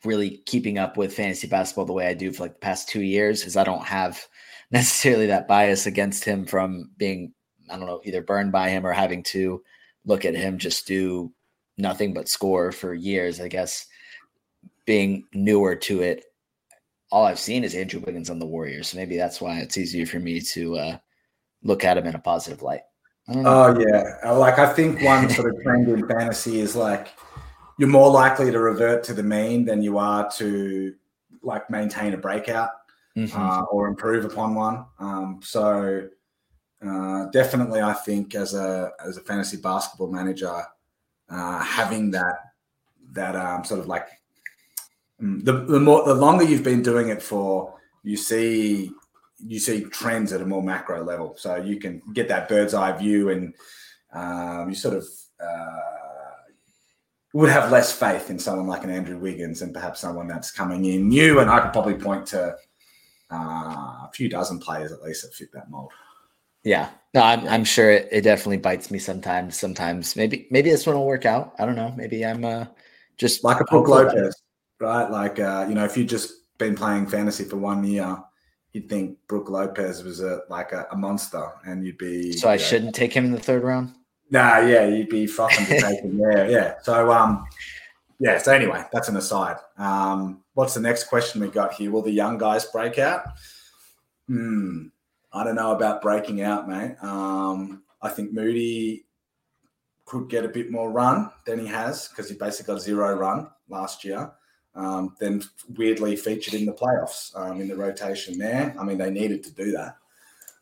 [0.04, 3.02] really keeping up with fantasy basketball the way I do for like the past two
[3.02, 4.26] years is I don't have
[4.70, 7.32] necessarily that bias against him from being
[7.70, 9.62] I don't know either burned by him or having to
[10.04, 11.32] look at him just do
[11.78, 13.40] nothing but score for years.
[13.40, 13.86] I guess
[14.86, 16.24] being newer to it,
[17.10, 18.88] all I've seen is Andrew Wiggins on the Warriors.
[18.88, 20.98] So maybe that's why it's easier for me to uh,
[21.62, 22.82] look at him in a positive light.
[23.28, 27.08] Oh yeah, uh, like I think one sort of trend in fantasy is like
[27.78, 30.94] you're more likely to revert to the mean than you are to
[31.42, 32.70] like maintain a breakout
[33.16, 33.40] mm-hmm.
[33.40, 34.84] uh, or improve upon one.
[34.98, 36.08] Um, so
[36.86, 40.62] uh, definitely, I think as a as a fantasy basketball manager,
[41.28, 42.36] uh, having that
[43.12, 44.06] that um, sort of like
[45.20, 48.90] mm, the the more the longer you've been doing it for, you see
[49.38, 51.34] you see trends at a more macro level.
[51.36, 53.54] So you can get that bird's eye view, and
[54.12, 55.06] um, you sort of
[55.40, 55.86] uh,
[57.32, 60.86] would have less faith in someone like an Andrew Wiggins and perhaps someone that's coming
[60.86, 61.40] in new.
[61.40, 62.56] And I could probably point to
[63.30, 65.92] uh, a few dozen players at least that fit that mold.
[66.66, 69.56] Yeah, no, I'm, I'm sure it, it, definitely bites me sometimes.
[69.56, 71.54] Sometimes maybe maybe this one will work out.
[71.60, 71.94] I don't know.
[71.96, 72.66] Maybe I'm uh,
[73.16, 74.34] just like a Brook Lopez,
[74.80, 75.08] right?
[75.08, 78.20] Like uh, you know, if you've just been playing fantasy for one year,
[78.72, 82.32] you'd think Brook Lopez was a like a, a monster, and you'd be.
[82.32, 83.94] So I know, shouldn't take him in the third round.
[84.32, 86.18] Nah, yeah, you'd be fucking to take him.
[86.18, 86.74] Yeah, yeah.
[86.82, 87.46] So um,
[88.18, 88.38] yeah.
[88.38, 89.58] So anyway, that's an aside.
[89.78, 91.92] Um, what's the next question we got here?
[91.92, 93.22] Will the young guys break out?
[94.26, 94.88] Hmm.
[95.36, 96.96] I don't know about breaking out, mate.
[97.02, 99.04] Um, I think Moody
[100.06, 103.48] could get a bit more run than he has because he basically got zero run
[103.68, 104.32] last year.
[104.74, 105.42] Um, then
[105.76, 108.74] weirdly featured in the playoffs um, in the rotation there.
[108.78, 109.96] I mean, they needed to do that.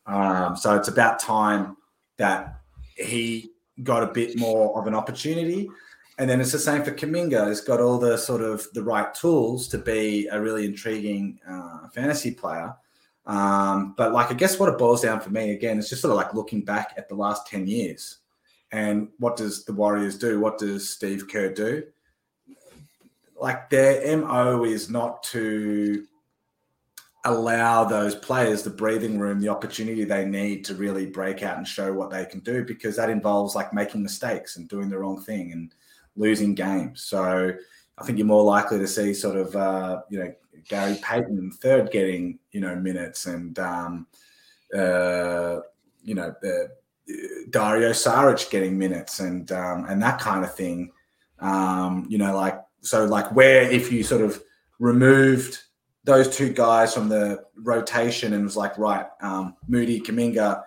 [0.06, 1.76] Um, so it's about time
[2.16, 2.60] that
[2.96, 3.50] he
[3.82, 5.68] got a bit more of an opportunity.
[6.18, 7.48] And then it's the same for Kuminga.
[7.48, 11.88] He's got all the sort of the right tools to be a really intriguing uh,
[11.88, 12.74] fantasy player.
[13.26, 16.12] Um, but like, I guess what it boils down for me again is just sort
[16.12, 18.18] of like looking back at the last 10 years
[18.74, 20.40] and what does the Warriors do?
[20.40, 21.84] What does Steve Kerr do?
[23.40, 26.04] Like, their MO is not to
[27.24, 31.68] allow those players the breathing room, the opportunity they need to really break out and
[31.68, 35.22] show what they can do because that involves like making mistakes and doing the wrong
[35.22, 35.72] thing and
[36.16, 37.02] losing games.
[37.02, 37.52] So
[37.96, 40.34] I think you're more likely to see sort of, uh, you know,
[40.68, 44.06] Gary Payton third getting you know minutes and um,
[44.74, 45.60] uh,
[46.02, 46.68] you know uh,
[47.50, 50.92] Dario Saric getting minutes and um, and that kind of thing
[51.40, 54.42] Um, you know, like so, like where if you sort of
[54.78, 55.58] removed
[56.04, 60.62] those two guys from the rotation and was like, right, um, Moody, Kuminga,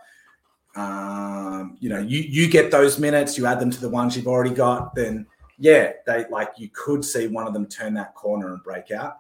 [0.76, 4.28] um, you know, you you get those minutes, you add them to the ones you've
[4.28, 5.26] already got, then
[5.58, 9.18] yeah, they like you could see one of them turn that corner and break out.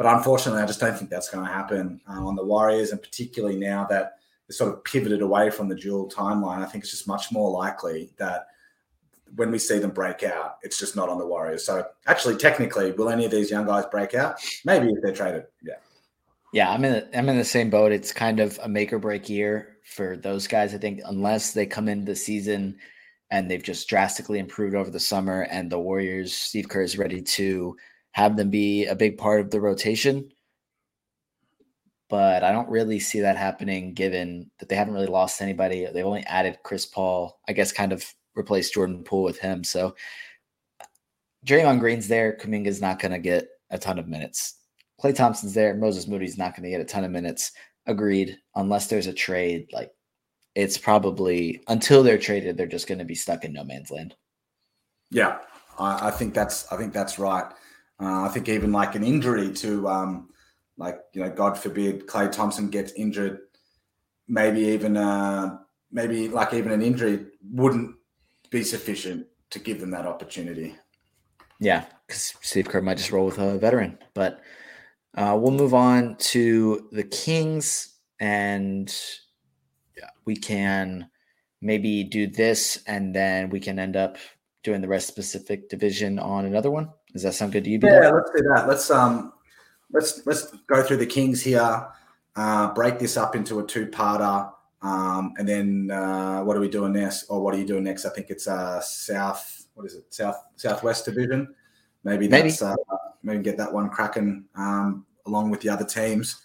[0.00, 3.02] But unfortunately, I just don't think that's going to happen uh, on the Warriors, and
[3.02, 4.14] particularly now that
[4.48, 6.62] they sort of pivoted away from the dual timeline.
[6.62, 8.46] I think it's just much more likely that
[9.36, 11.66] when we see them break out, it's just not on the Warriors.
[11.66, 14.36] So actually, technically, will any of these young guys break out?
[14.64, 15.44] Maybe if they're traded.
[15.62, 15.74] Yeah.
[16.54, 16.92] Yeah, I'm in.
[16.92, 17.92] The, I'm in the same boat.
[17.92, 20.74] It's kind of a make or break year for those guys.
[20.74, 22.78] I think unless they come into the season
[23.30, 27.20] and they've just drastically improved over the summer, and the Warriors, Steve Kerr is ready
[27.20, 27.76] to
[28.12, 30.30] have them be a big part of the rotation.
[32.08, 35.86] But I don't really see that happening given that they haven't really lost anybody.
[35.86, 38.04] They've only added Chris Paul, I guess, kind of
[38.34, 39.62] replaced Jordan Poole with him.
[39.62, 39.94] So
[41.46, 42.36] Draymond Green's there.
[42.36, 44.56] Kuminga's not going to get a ton of minutes.
[45.00, 45.74] Klay Thompson's there.
[45.74, 47.52] Moses Moody's not going to get a ton of minutes.
[47.86, 48.36] Agreed.
[48.56, 49.90] Unless there's a trade, like
[50.54, 54.14] it's probably until they're traded, they're just going to be stuck in no man's land.
[55.10, 55.38] Yeah,
[55.78, 57.50] I, I think that's I think that's right.
[58.00, 60.30] Uh, I think even like an injury to, um,
[60.78, 63.40] like you know, God forbid, Klay Thompson gets injured,
[64.26, 65.58] maybe even uh,
[65.92, 67.96] maybe like even an injury wouldn't
[68.50, 70.76] be sufficient to give them that opportunity.
[71.58, 73.98] Yeah, because Steve Kerr might just roll with a veteran.
[74.14, 74.40] But
[75.14, 78.94] uh, we'll move on to the Kings, and
[80.24, 81.10] we can
[81.60, 84.16] maybe do this, and then we can end up
[84.62, 86.88] doing the rest Pacific Division on another one.
[87.12, 87.80] Does that sound good to you?
[87.82, 88.66] Yeah, let's do that.
[88.68, 89.32] Let's um,
[89.92, 91.86] let's let's go through the Kings here.
[92.36, 94.52] Uh, break this up into a two-parter.
[94.82, 97.24] Um, and then uh, what are we doing next?
[97.24, 98.04] Or what are you doing next?
[98.06, 99.66] I think it's uh, South.
[99.74, 100.12] What is it?
[100.12, 101.54] South Southwest Division.
[102.04, 106.40] Maybe that's maybe, uh, maybe get that one cracking um, along with the other teams.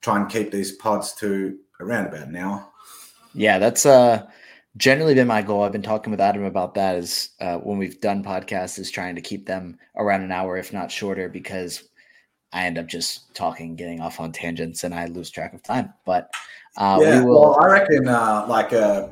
[0.00, 2.66] Try and keep these pods to around about an hour.
[3.34, 4.26] Yeah, that's uh
[4.76, 5.62] generally been my goal.
[5.62, 6.96] I've been talking with Adam about that.
[6.96, 10.72] Is uh, when we've done podcasts, is trying to keep them around an hour, if
[10.72, 11.88] not shorter, because
[12.52, 15.92] I end up just talking, getting off on tangents, and I lose track of time.
[16.04, 16.32] But
[16.76, 17.40] uh, yeah, we will.
[17.40, 19.08] Well, I reckon uh, like uh,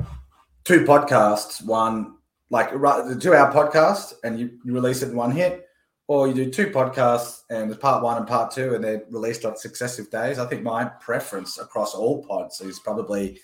[0.65, 2.17] two podcasts, one
[2.51, 5.67] like the two hour podcast, and you, you release it in one hit,
[6.07, 9.45] or you do two podcasts and it's part one and part two, and they're released
[9.45, 10.39] on successive days.
[10.39, 13.41] I think my preference across all pods is probably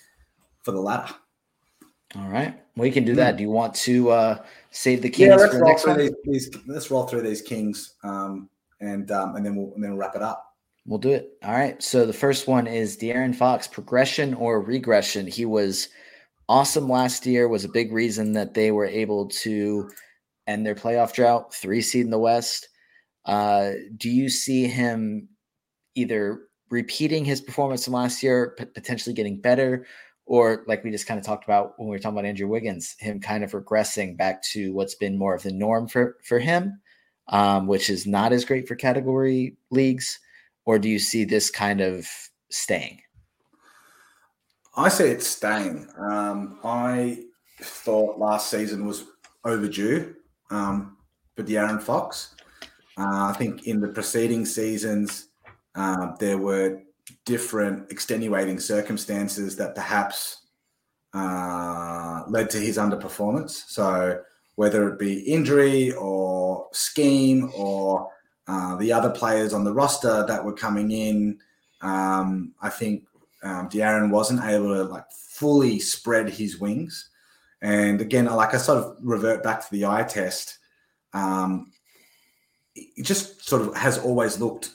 [0.63, 1.13] for the latter.
[2.15, 3.31] All right, we can do that.
[3.31, 3.37] Hmm.
[3.37, 6.91] Do you want to uh, save the kings yeah, let's roll through these, these, Let's
[6.91, 8.49] roll through these kings, um,
[8.81, 10.55] and um, and then we'll and then we'll wrap it up.
[10.85, 11.33] We'll do it.
[11.43, 11.81] All right.
[11.81, 15.27] So the first one is De'Aaron Fox progression or regression.
[15.27, 15.89] He was
[16.49, 17.47] awesome last year.
[17.47, 19.89] Was a big reason that they were able to
[20.47, 22.67] end their playoff drought, three seed in the West.
[23.25, 25.29] Uh, do you see him
[25.95, 29.85] either repeating his performance from last year, p- potentially getting better,
[30.31, 32.95] or like we just kind of talked about when we were talking about Andrew Wiggins,
[32.99, 36.79] him kind of regressing back to what's been more of the norm for for him,
[37.27, 40.19] um, which is not as great for category leagues
[40.63, 42.07] or do you see this kind of
[42.49, 43.01] staying?
[44.77, 45.89] I see it staying.
[45.97, 47.25] Um, I
[47.59, 49.03] thought last season was
[49.43, 50.15] overdue
[50.49, 50.95] um,
[51.35, 52.35] for De'Aaron Fox.
[52.97, 55.27] Uh, I think in the preceding seasons,
[55.75, 56.83] uh, there were
[57.25, 60.47] different extenuating circumstances that perhaps
[61.13, 63.63] uh, led to his underperformance.
[63.67, 64.21] So,
[64.55, 68.09] whether it be injury or scheme or
[68.47, 71.39] uh, the other players on the roster that were coming in,
[71.81, 73.05] um, I think
[73.43, 77.09] um, De'Aaron wasn't able to like fully spread his wings.
[77.61, 80.59] And again, like I sort of revert back to the eye test.
[81.13, 81.71] Um,
[82.75, 84.71] it just sort of has always looked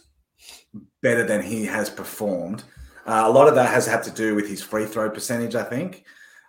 [1.03, 2.65] better than he has performed.
[3.07, 5.63] Uh, a lot of that has had to do with his free throw percentage, I
[5.63, 6.05] think,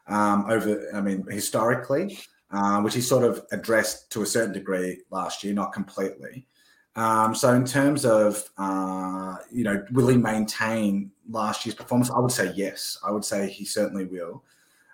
[0.07, 2.19] um, over, I mean, historically,
[2.51, 6.47] uh, which he sort of addressed to a certain degree last year, not completely.
[6.95, 12.09] Um, so in terms of uh, you know, will he maintain last year's performance?
[12.09, 12.97] I would say yes.
[13.05, 14.43] I would say he certainly will.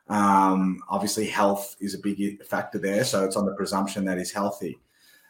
[0.09, 4.33] Um, obviously, health is a big factor there, so it's on the presumption that he's
[4.33, 4.79] healthy.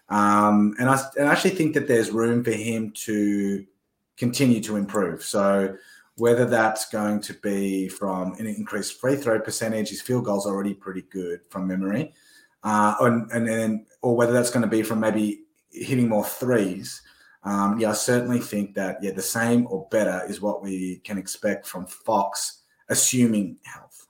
[0.10, 3.66] Um, and I, and I actually think that there's room for him to
[4.18, 5.24] continue to improve.
[5.24, 5.76] So
[6.18, 10.74] whether that's going to be from an increased free throw percentage, his field goals already
[10.74, 12.14] pretty good from memory,
[12.64, 15.42] uh, and, and then or whether that's going to be from maybe
[15.72, 17.02] hitting more threes,
[17.44, 21.18] um, yeah, I certainly think that yeah, the same or better is what we can
[21.18, 24.08] expect from Fox, assuming health.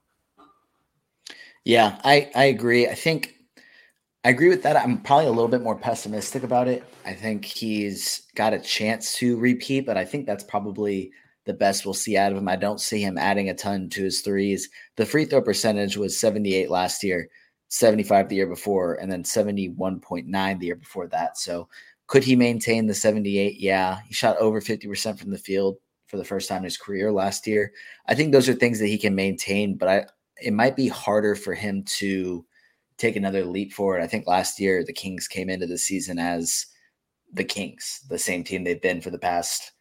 [1.65, 2.87] Yeah, I I agree.
[2.87, 3.35] I think
[4.25, 4.77] I agree with that.
[4.77, 6.83] I'm probably a little bit more pessimistic about it.
[7.05, 11.11] I think he's got a chance to repeat, but I think that's probably
[11.45, 12.47] the best we'll see out of him.
[12.47, 14.69] I don't see him adding a ton to his threes.
[14.95, 17.27] The free throw percentage was 78 last year,
[17.67, 21.37] 75 the year before, and then 71.9 the year before that.
[21.37, 21.67] So
[22.07, 23.59] could he maintain the 78?
[23.59, 23.99] Yeah.
[24.07, 25.75] He shot over 50% from the field
[26.07, 27.73] for the first time in his career last year.
[28.07, 30.05] I think those are things that he can maintain, but I
[30.41, 32.45] it might be harder for him to
[32.97, 34.01] take another leap forward.
[34.01, 36.65] I think last year the Kings came into the season as
[37.31, 39.73] the Kings, the same team they've been for the past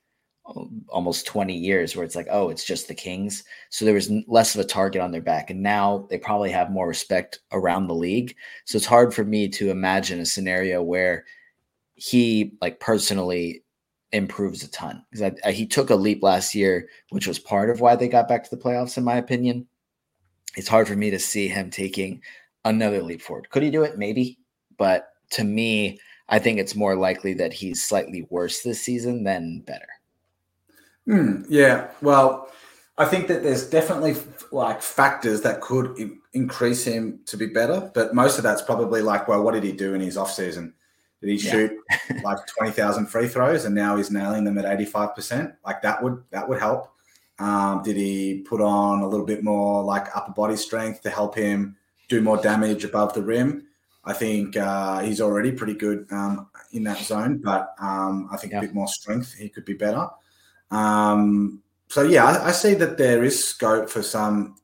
[0.44, 3.44] um, almost 20 years where it's like oh it's just the kings.
[3.70, 6.70] So there was less of a target on their back and now they probably have
[6.70, 8.34] more respect around the league.
[8.64, 11.24] So it's hard for me to imagine a scenario where
[11.94, 13.62] he like personally
[14.10, 17.94] improves a ton because he took a leap last year which was part of why
[17.94, 19.66] they got back to the playoffs in my opinion.
[20.56, 22.20] It's hard for me to see him taking
[22.64, 23.50] another leap forward.
[23.50, 23.98] Could he do it?
[23.98, 24.38] Maybe.
[24.78, 29.60] But to me, I think it's more likely that he's slightly worse this season than
[29.60, 29.88] better.
[31.08, 31.88] Mm, yeah.
[32.00, 32.48] Well,
[32.98, 34.16] I think that there's definitely
[34.50, 39.02] like factors that could in- increase him to be better, but most of that's probably
[39.02, 40.74] like, well, what did he do in his off season?
[41.20, 42.20] Did he shoot yeah.
[42.24, 45.54] like twenty thousand free throws and now he's nailing them at eighty five percent?
[45.64, 46.92] Like that would that would help.
[47.38, 51.34] Um, did he put on a little bit more like upper body strength to help
[51.34, 51.76] him
[52.08, 53.66] do more damage above the rim?
[54.04, 58.52] I think uh, he's already pretty good um, in that zone, but um, I think
[58.52, 58.58] yeah.
[58.58, 60.08] a bit more strength, he could be better.
[60.70, 64.56] Um, so yeah, I, I, see that there is scope for some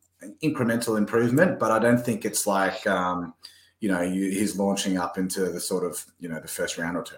[0.43, 3.35] incremental improvement, but I don't think it's like um,
[3.81, 6.97] you know you, he's launching up into the sort of you know the first round
[6.97, 7.17] or two.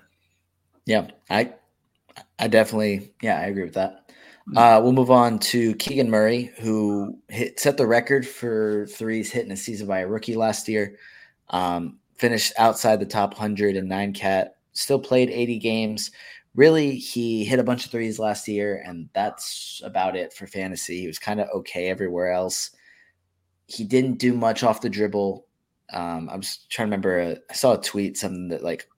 [0.84, 1.52] Yeah, I
[2.38, 4.09] I definitely yeah I agree with that.
[4.56, 9.44] Uh, we'll move on to Keegan Murray, who hit set the record for threes hit
[9.44, 10.96] in a season by a rookie last year.
[11.50, 14.56] Um, finished outside the top 109 cat.
[14.72, 16.10] Still played 80 games.
[16.54, 21.00] Really, he hit a bunch of threes last year, and that's about it for fantasy.
[21.00, 22.70] He was kind of okay everywhere else.
[23.66, 25.46] He didn't do much off the dribble.
[25.92, 27.20] Um, I was trying to remember.
[27.20, 28.88] Uh, I saw a tweet something that like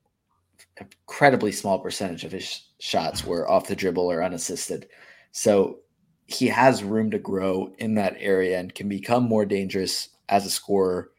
[0.79, 4.89] incredibly small percentage of his shots were off the dribble or unassisted.
[5.33, 5.81] So
[6.27, 10.51] he has room to grow in that area and can become more dangerous as a
[10.51, 11.11] scorer.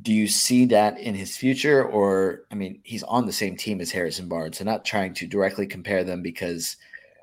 [0.00, 1.84] Do you see that in his future?
[1.84, 4.58] Or, I mean, he's on the same team as Harrison Barnes.
[4.58, 6.76] So, not trying to directly compare them because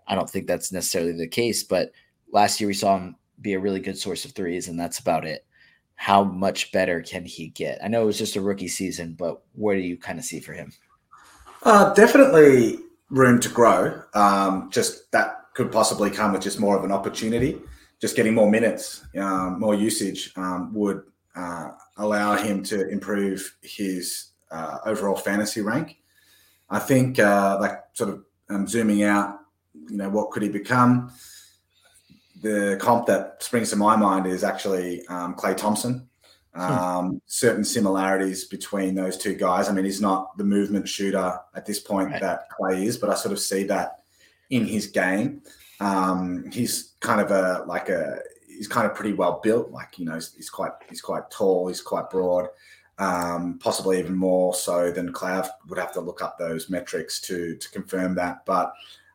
[0.08, 1.64] I don't think that's necessarily the case.
[1.64, 1.92] But
[2.32, 5.26] last year we saw him be a really good source of threes, and that's about
[5.26, 5.46] it.
[5.96, 7.80] How much better can he get?
[7.84, 10.40] I know it was just a rookie season, but what do you kind of see
[10.40, 10.74] for him?
[11.62, 12.80] Uh, definitely
[13.10, 14.02] room to grow.
[14.14, 17.62] Um, just that could possibly come with just more of an opportunity.
[18.02, 21.04] Just getting more minutes, um, more usage um, would
[21.36, 25.98] uh, allow him to improve his uh, overall fantasy rank.
[26.70, 29.40] I think, uh, like, sort of um, zooming out,
[29.90, 31.14] you know, what could he become?
[32.42, 36.10] The comp that springs to my mind is actually um, Klay Thompson.
[36.54, 36.62] Hmm.
[36.62, 39.70] Um, certain similarities between those two guys.
[39.70, 42.22] I mean, he's not the movement shooter at this point right.
[42.22, 44.03] that Klay is, but I sort of see that
[44.54, 45.42] in his game.
[45.80, 49.72] Um, he's kind of a like a he's kind of pretty well built.
[49.72, 51.68] Like you know, he's, he's quite he's quite tall.
[51.68, 52.48] He's quite broad.
[53.00, 57.56] Um, possibly even more so than Cloud would have to look up those metrics to
[57.56, 58.46] to confirm that.
[58.46, 58.74] But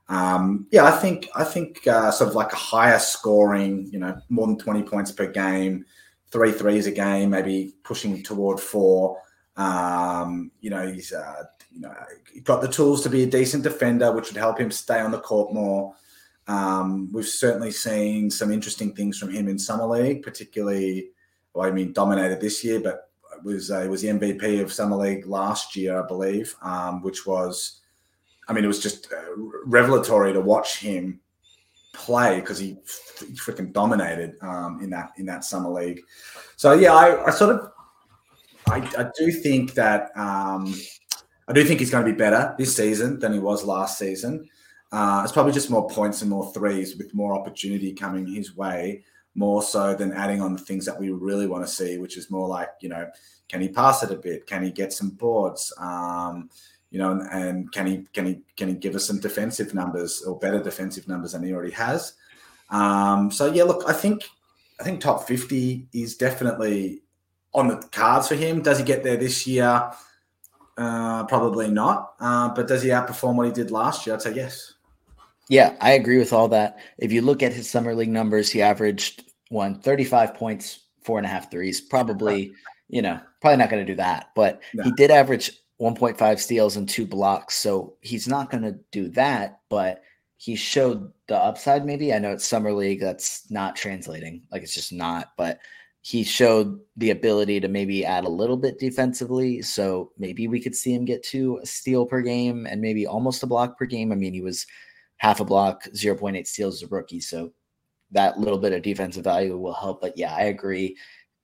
[0.09, 4.20] um, yeah, I think I think uh, sort of like a higher scoring, you know,
[4.28, 5.86] more than twenty points per game,
[6.32, 9.22] three threes a game, maybe pushing toward four.
[9.57, 11.45] Um, you know, he's uh,
[11.79, 11.95] you know,
[12.43, 15.21] got the tools to be a decent defender, which would help him stay on the
[15.21, 15.95] court more.
[16.49, 21.11] Um, we've certainly seen some interesting things from him in summer league, particularly.
[21.55, 23.11] Well, I mean, dominated this year, but
[23.45, 27.80] was uh, was the MVP of summer league last year, I believe, um, which was,
[28.49, 29.17] I mean, it was just uh,
[29.64, 31.21] revelatory to watch him
[31.92, 32.76] play because he,
[33.21, 36.00] he freaking dominated um, in that in that summer league.
[36.57, 37.71] So yeah, I, I sort of,
[38.67, 40.11] I, I do think that.
[40.17, 40.75] Um,
[41.49, 44.49] I do think he's going to be better this season than he was last season.
[44.92, 49.03] Uh, it's probably just more points and more threes with more opportunity coming his way,
[49.34, 52.30] more so than adding on the things that we really want to see, which is
[52.30, 53.08] more like, you know,
[53.49, 54.46] can he pass it a bit?
[54.46, 55.72] Can he get some boards?
[55.79, 56.50] Um,
[56.91, 60.22] you know, and, and, can he can he can he give us some defensive numbers
[60.22, 62.14] or better defensive numbers than he already has?
[62.70, 64.29] Um, so yeah, look, I think
[64.80, 67.03] I think top fifty is definitely
[67.54, 68.62] on the cards for him.
[68.62, 69.91] Does he get there this year?
[70.79, 72.14] Uh, probably not.
[72.21, 74.14] Uh, but does he outperform what he did last year?
[74.14, 74.75] I'd say yes.
[75.50, 76.79] Yeah, I agree with all that.
[76.99, 81.26] If you look at his summer league numbers, he averaged one 35 points, four and
[81.26, 82.53] a half threes, probably
[82.88, 84.30] you know, probably not going to do that.
[84.34, 84.84] But no.
[84.84, 87.55] he did average 1.5 steals and two blocks.
[87.57, 90.03] So he's not going to do that, but
[90.37, 92.13] he showed the upside maybe.
[92.13, 94.42] I know it's summer league that's not translating.
[94.50, 95.59] Like it's just not, but
[96.09, 99.61] he showed the ability to maybe add a little bit defensively.
[99.61, 103.43] So maybe we could see him get to a steal per game and maybe almost
[103.43, 104.11] a block per game.
[104.11, 104.67] I mean, he was
[105.18, 107.21] half a block, 0.8 steals as a rookie.
[107.21, 107.53] So
[108.13, 110.01] that little bit of defensive value will help.
[110.01, 110.97] But yeah, I agree.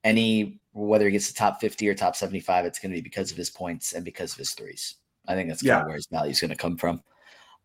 [0.02, 3.30] Any whether he gets the top 50 or top 75, it's going to be because
[3.30, 4.94] of his points and because of his threes.
[5.28, 5.80] I think that's kind yeah.
[5.80, 7.02] of where his value is going to come from.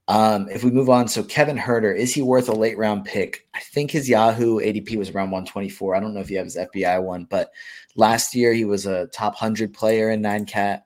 [0.09, 3.47] Um, if we move on, so Kevin Huerter, is he worth a late round pick?
[3.53, 5.95] I think his Yahoo ADP was around 124.
[5.95, 7.51] I don't know if you have his FBI one, but
[7.95, 10.85] last year he was a top 100 player in nine cat.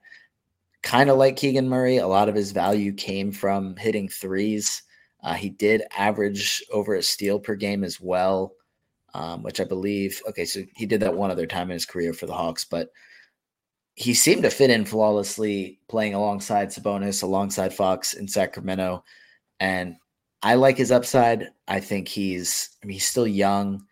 [0.81, 4.83] Kind of like Keegan Murray, a lot of his value came from hitting threes.
[5.23, 8.53] Uh, he did average over a steal per game as well
[9.13, 12.13] um, which I believe, okay, so he did that one other time in his career
[12.13, 12.89] for the Hawks, but
[13.95, 19.03] he seemed to fit in flawlessly playing alongside Sabonis, alongside Fox in Sacramento.
[19.59, 19.97] And
[20.41, 21.49] I like his upside.
[21.67, 23.85] I think he's, I mean, he's still young.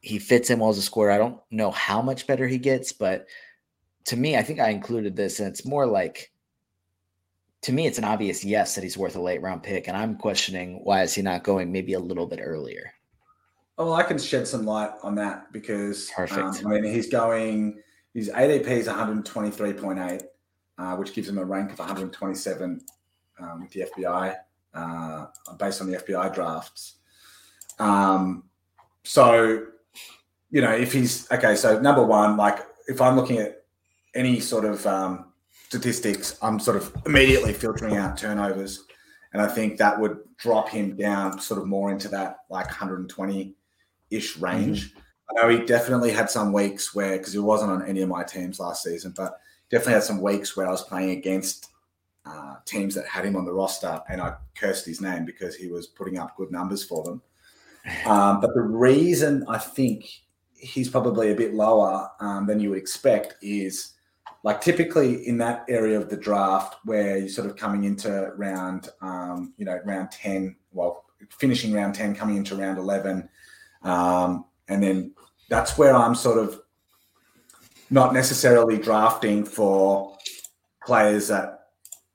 [0.00, 1.10] He fits in well as a scorer.
[1.10, 3.26] I don't know how much better he gets, but
[4.06, 6.32] to me, I think I included this, and it's more like,
[7.62, 9.88] to me, it's an obvious yes that he's worth a late round pick.
[9.88, 12.92] And I'm questioning why is he not going maybe a little bit earlier?
[13.76, 16.64] Oh, I can shed some light on that because Perfect.
[16.64, 17.82] Um, I mean he's going
[18.14, 20.22] his ADP is 123.8,
[20.78, 22.80] uh, which gives him a rank of 127
[23.40, 24.36] um, with the FBI
[24.74, 25.26] uh,
[25.58, 26.96] based on the FBI drafts.
[27.78, 28.44] Um,
[29.04, 29.66] so
[30.50, 33.62] you know if he's okay, so number one, like if I'm looking at
[34.14, 35.26] any sort of um,
[35.68, 38.84] statistics, I'm sort of immediately filtering out turnovers,
[39.32, 43.54] and I think that would drop him down sort of more into that like 120
[44.10, 44.90] ish range.
[44.90, 44.99] Mm-hmm.
[45.30, 48.24] I know he definitely had some weeks where, because he wasn't on any of my
[48.24, 49.40] teams last season, but
[49.70, 51.68] definitely had some weeks where I was playing against
[52.26, 55.68] uh, teams that had him on the roster and I cursed his name because he
[55.68, 57.22] was putting up good numbers for them.
[58.04, 60.06] Um, but the reason I think
[60.52, 63.94] he's probably a bit lower um, than you would expect is
[64.42, 68.90] like typically in that area of the draft where you're sort of coming into round,
[69.00, 73.26] um, you know, round 10, well, finishing round 10, coming into round 11
[73.82, 75.12] um, and then
[75.50, 76.60] that's where I'm sort of
[77.90, 80.16] not necessarily drafting for
[80.86, 81.64] players that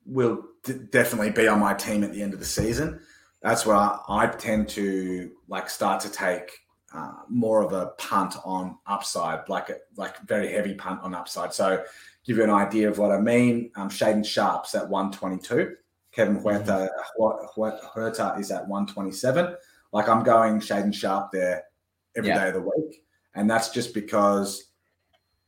[0.05, 2.99] will d- definitely be on my team at the end of the season.
[3.41, 6.49] That's where I, I tend to like start to take
[6.93, 11.53] uh, more of a punt on upside, like a like very heavy punt on upside.
[11.53, 11.83] So
[12.25, 13.69] give you an idea of what I mean.
[13.75, 15.75] Um, Shaedon Sharpe's at 122.
[16.13, 16.87] Kevin Huerter,
[17.19, 17.99] mm-hmm.
[17.99, 19.57] Huerter is at 127.
[19.91, 21.63] Like I'm going Shaedon Sharpe there
[22.15, 22.41] every yeah.
[22.41, 23.03] day of the week.
[23.35, 24.71] And that's just because,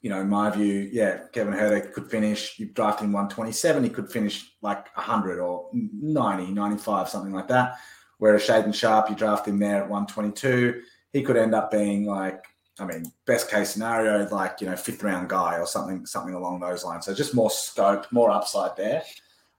[0.02, 3.90] you know, in my view, yeah, Kevin Huerter could finish, you draft him 127, he
[3.90, 7.78] could finish like 100 or 90, 95, something like that.
[8.18, 10.82] Whereas Shaedon Sharpe, you draft him there at 122,
[11.14, 12.44] he could end up being like,
[12.80, 16.60] I mean, best case scenario, like, you know, fifth round guy or something, something along
[16.60, 17.06] those lines.
[17.06, 19.04] So just more scope, more upside there.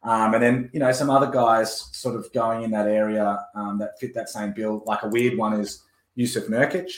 [0.02, 3.78] Um, and then, you know, some other guys sort of going in that area um,
[3.78, 4.82] that fit that same bill.
[4.86, 5.82] Like a weird one is
[6.18, 6.90] Jusuf Nurkic,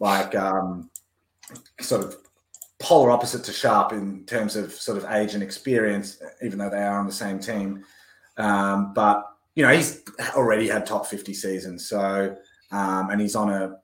[0.00, 0.90] like um,
[1.80, 2.16] sort of
[2.80, 6.82] polar opposite to Sharpe in terms of sort of age and experience, even though they
[6.82, 7.84] are on the same team.
[8.36, 9.24] Um, but
[9.54, 10.02] you know, he's
[10.36, 11.86] already had top 50 seasons.
[11.86, 12.36] So,
[12.70, 13.76] um, and he's on a,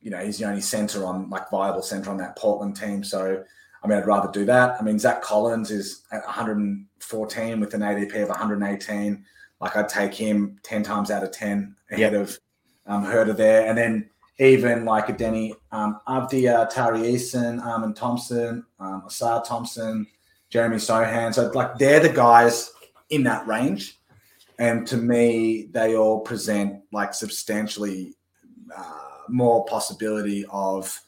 [0.00, 3.04] you know, he's the only center on like viable center on that Portland team.
[3.04, 3.44] So,
[3.82, 4.76] I mean, I'd rather do that.
[4.80, 9.24] I mean, Zach Collins is at 114 with an ADP of 118.
[9.60, 12.22] Like, I'd take him 10 times out of 10 ahead yep.
[12.22, 12.38] of
[12.90, 13.66] um, Huerter there.
[13.66, 19.06] And then even like a Deni um, Avdija, Tari Eason, Amen Thompson, um,
[19.46, 20.06] Thompson,
[20.50, 21.32] Jeremy Sochan.
[21.32, 22.72] So, like, they're the guys
[23.10, 23.98] in that range.
[24.58, 28.14] And to me, they all present like substantially
[28.76, 31.00] uh, more possibility of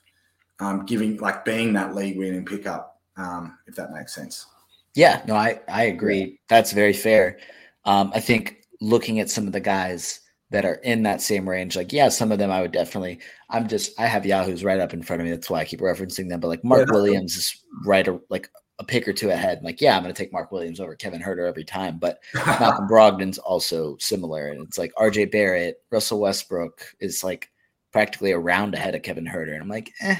[0.61, 4.47] um, giving, like, being that league winning pickup, um, if that makes sense.
[4.95, 6.39] Yeah, no, I, I agree.
[6.49, 7.39] That's very fair.
[7.85, 10.21] Um, I think looking at some of the guys
[10.53, 11.77] that are in that same range.
[11.77, 13.20] Like, yeah, some of them I would definitely.
[13.51, 15.33] I'm just I have Yahoo's right up in front of me.
[15.33, 16.41] That's why I keep referencing them.
[16.41, 18.49] But like Mark yeah, Williams is right, like
[18.79, 19.59] a pick or two ahead.
[19.59, 21.99] I'm like, yeah, I'm going to take Mark Williams over Kevin Huerter every time.
[21.99, 25.27] But Malcolm Brogdon's also similar, and it's like R.J.
[25.27, 27.51] Barrett, Russell Westbrook is like
[27.93, 30.16] practically a round ahead of Kevin Huerter, and I'm like, eh,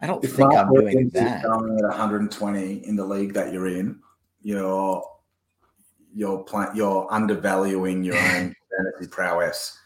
[0.00, 1.44] I don't if think Mark I'm doing that.
[1.44, 4.00] Going at 120 in the league that you're in,
[4.40, 5.02] you're
[6.14, 9.78] you're playing, you're undervaluing your own fantasy prowess.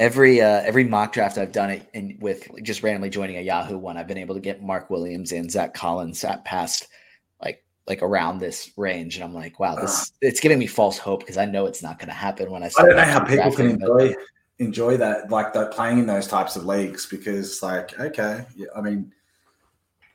[0.00, 3.78] every uh, every mock draft I've done it and with just randomly joining a Yahoo
[3.78, 6.88] one, I've been able to get Mark Williams and Zach Collins at past
[7.40, 10.98] like like around this range, and I'm like, wow, this uh, it's giving me false
[10.98, 12.70] hope because I know it's not going to happen when I.
[12.78, 14.14] I don't know how people can enjoy
[14.58, 18.44] enjoy that like that playing in those types of leagues because like okay,
[18.74, 19.12] I mean.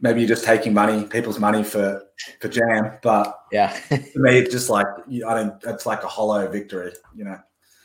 [0.02, 2.03] Maybe you're just taking money, people's money for
[2.41, 5.53] for jam, but yeah, to me, it's just like I don't.
[5.64, 7.39] It's like a hollow victory, you know.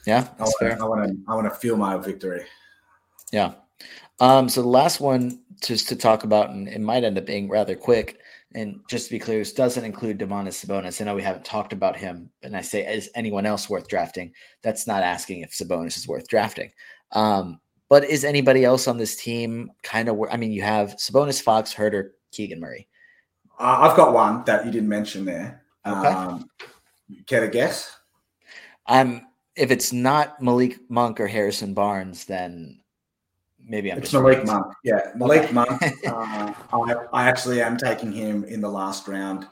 [0.07, 1.17] Yeah, I want, to, I want to.
[1.29, 2.45] I want to feel my victory.
[3.33, 3.53] Yeah.
[4.19, 7.49] Um, so the last one, just to talk about, and it might end up being
[7.49, 8.19] rather quick.
[8.55, 11.01] And just to be clear, this doesn't include Domantas Sabonis.
[11.01, 14.33] I know we haven't talked about him, and I say, is anyone else worth drafting?
[14.63, 16.73] That's not asking if Sabonis is worth drafting.
[17.13, 20.19] Um, but is anybody else on this team kind of?
[20.31, 22.89] I mean, you have Sabonis, Fox, Huerter, Keegan Murray.
[23.59, 25.63] Uh, I've got one that you didn't mention there.
[25.87, 26.09] Okay.
[26.09, 26.51] Um,
[27.27, 27.97] care to guess?
[28.87, 29.27] I'm
[29.61, 32.81] if it's not Malik Monk or Harrison Barnes, then
[33.63, 34.73] maybe I'm it's Malik Monk.
[34.83, 35.53] Yeah, Malik okay.
[35.53, 35.83] Monk.
[36.07, 39.47] Uh, I, I, actually am taking him in the last round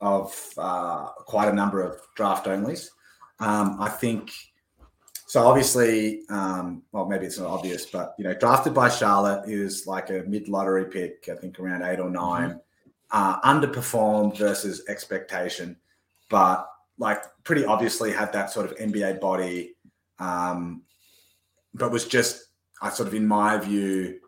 [0.00, 2.88] of uh, quite a number of draft onlys.
[3.38, 4.32] Um, I think
[5.26, 5.46] so.
[5.46, 10.10] Obviously, um, well, maybe it's not obvious, but you know, drafted by Charlotte is like
[10.10, 11.28] a mid lottery pick.
[11.30, 12.58] I think around eight or 9 mm-hmm.
[13.12, 15.76] uh, underperformed versus expectation,
[16.28, 16.66] but
[17.00, 19.74] like pretty obviously had that sort of NBA body,
[20.18, 20.82] um,
[21.74, 22.44] but was just,
[22.80, 24.20] I sort of, in my view,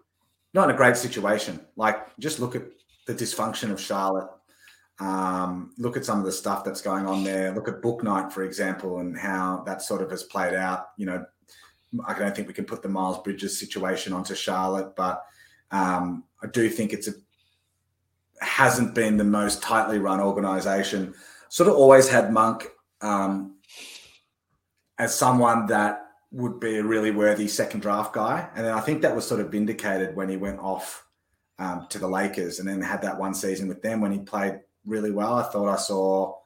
[0.54, 1.60] not in a great situation.
[1.76, 2.62] Like, just look at
[3.06, 4.28] the dysfunction of Charlotte.
[4.98, 7.52] Um, look at some of the stuff that's going on there.
[7.54, 10.88] Look at Book Night, for example, and how that sort of has played out.
[10.96, 11.26] You know,
[12.06, 15.22] I don't think we can put the Miles Bridges situation onto Charlotte, but
[15.70, 17.12] um, I do think it's a
[18.40, 21.14] hasn't been the most tightly run organization
[21.52, 22.66] sort of always had Monk
[23.02, 23.56] um,
[24.98, 28.48] as someone that would be a really worthy second draft guy.
[28.56, 31.04] And then I think that was sort of vindicated when he went off
[31.58, 34.60] um, to the Lakers and then had that one season with them when he played
[34.86, 35.34] really well.
[35.34, 36.38] I thought I saw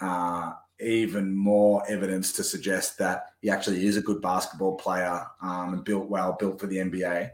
[0.00, 5.74] uh, even more evidence to suggest that he actually is a good basketball player um,
[5.74, 7.30] and built well, built for the NBA.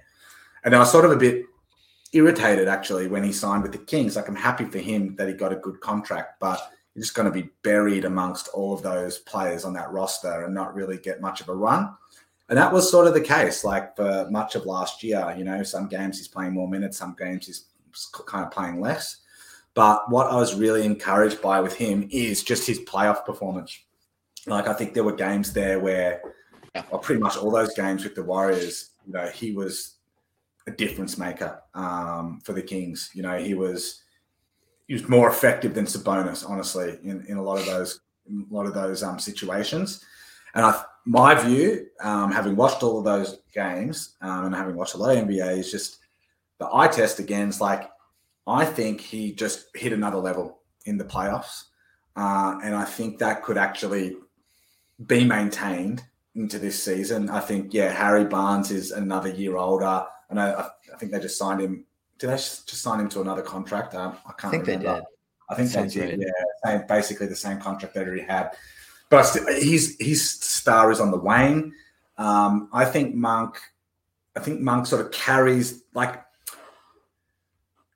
[0.65, 1.47] And I was sort of a bit
[2.13, 4.15] irritated actually when he signed with the Kings.
[4.15, 6.61] Like I'm happy for him that he got a good contract, but
[6.95, 10.55] you're just going to be buried amongst all of those players on that roster and
[10.55, 11.95] not really get much of a run.
[12.49, 15.35] And that was sort of the case, like for much of last year.
[15.37, 17.65] You know, some games he's playing more minutes, some games he's
[18.27, 19.19] kind of playing less.
[19.75, 23.77] But what I was really encouraged by with him is just his playoff performance.
[24.47, 26.23] Like I think there were games there where,
[26.91, 29.97] well, pretty much all those games with the Warriors, you know, he was
[30.69, 33.11] a difference maker um, for the Kings.
[33.15, 34.03] You know, he was
[34.86, 38.66] he was more effective than Sabonis, honestly, in, in a lot of those a lot
[38.66, 40.02] of those um, situations.
[40.55, 44.94] And I, my view, um, having watched all of those games um, and having watched
[44.94, 45.98] a lot of NBA, is just
[46.59, 47.48] the eye test again.
[47.48, 47.90] Is like
[48.47, 51.65] I think he just hit another level in the playoffs,
[52.16, 54.16] uh, and I think that could actually
[55.06, 56.02] be maintained
[56.35, 57.31] into this season.
[57.31, 60.06] I think yeah, Harry Barnes is another year older.
[60.31, 61.85] and I, I think they just signed him
[62.19, 63.95] did they just sign him to another contract?
[63.95, 64.45] Um, I can't.
[64.45, 64.89] I think remember.
[64.89, 65.05] they did.
[65.49, 66.19] I think Sounds they did.
[66.19, 66.28] Right.
[66.65, 68.51] Yeah, same, basically the same contract that he had.
[69.11, 71.73] But his his star is on the wane.
[72.16, 73.59] Um, I think Monk.
[74.36, 76.23] I think Monk sort of carries like.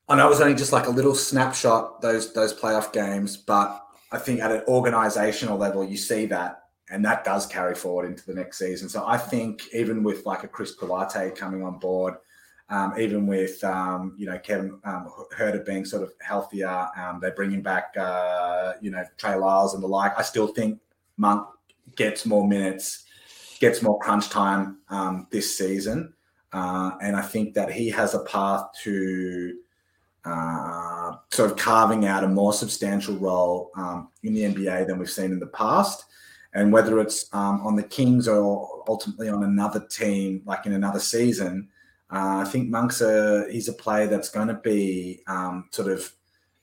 [0.08, 3.84] I know it was only just like a little snapshot those those playoff games, but
[4.10, 8.24] I think at an organizational level, you see that, and that does carry forward into
[8.24, 8.88] the next season.
[8.88, 12.14] So I think even with like a Chris Duarte coming on board,
[12.70, 17.34] um, even with um, you know Kevin um, Huerter being sort of healthier, um, they're
[17.34, 20.18] bringing back uh, you know Trey Lyles and the like.
[20.18, 20.78] I still think
[21.16, 21.46] Monk
[21.96, 23.04] gets more minutes,
[23.58, 26.12] gets more crunch time um, this season,
[26.52, 29.58] uh, and I think that he has a path to
[30.26, 35.10] uh, sort of carving out a more substantial role um, in the NBA than we've
[35.10, 36.04] seen in the past.
[36.54, 41.68] And whether it's on the Kings or ultimately on another team, like in another season,
[42.10, 46.10] uh, I think Monk's a he's a player that's going to be um, sort of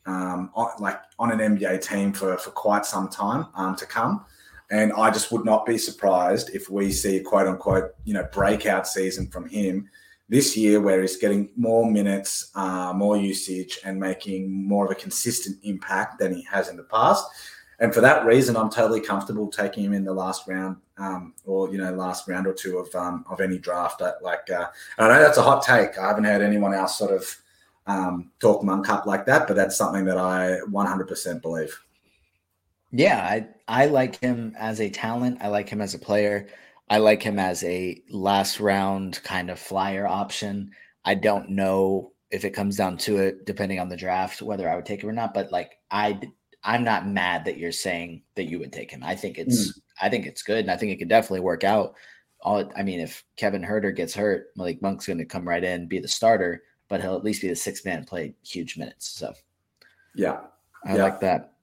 [0.06, 4.26] um, on, like on an NBA team for for quite some time um, to come.
[4.72, 8.28] And I just would not be surprised if we see a quote unquote you know
[8.32, 9.90] breakout season from him
[10.28, 14.96] this year, where he's getting more minutes, uh, more usage, and making more of a
[14.96, 17.26] consistent impact than he has in the past
[17.80, 21.34] and for that reason, I'm totally comfortable taking him in the last round, um,
[21.66, 24.02] or you know, last round or two of um, of any draft.
[24.22, 24.68] Like, uh,
[24.98, 25.98] I know that's a hot take.
[25.98, 27.38] I haven't heard anyone else sort of
[27.88, 31.80] um, talk monk up like that, but that's something that I 100% believe.
[32.92, 35.40] Yeah, I I like him as a talent.
[35.42, 36.48] I like him as a player.
[36.90, 40.72] I like him as a last round kind of flyer option.
[41.04, 44.76] I don't know if it comes down to it, depending on the draft, whether I
[44.76, 45.34] would take him or not.
[45.34, 46.20] But like I,
[46.64, 49.04] I'm not mad that you're saying that you would take him.
[49.04, 49.82] I think it's, mm.
[50.02, 51.96] I think it's good, and I think it could definitely work out.
[52.42, 55.88] All I mean, if Kevin Huerter gets hurt, Malik Monk's going to come right in,
[55.88, 59.10] be the starter, but he'll at least be the sixth man, play huge minutes.
[59.10, 59.34] So,
[60.14, 60.42] yeah,
[60.86, 61.04] I yeah.
[61.04, 61.54] like that.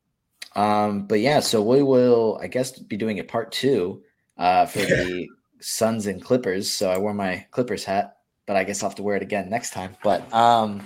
[0.54, 4.02] Um, but yeah, so we will, I guess, be doing a part two
[4.38, 5.28] uh, for the
[5.60, 6.70] Suns and Clippers.
[6.70, 9.48] So I wore my Clippers hat, but I guess I'll have to wear it again
[9.48, 9.96] next time.
[10.02, 10.82] But um,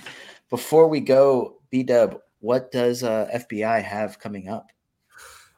[0.50, 4.70] before we go, bdub, what does uh, FBI have coming up?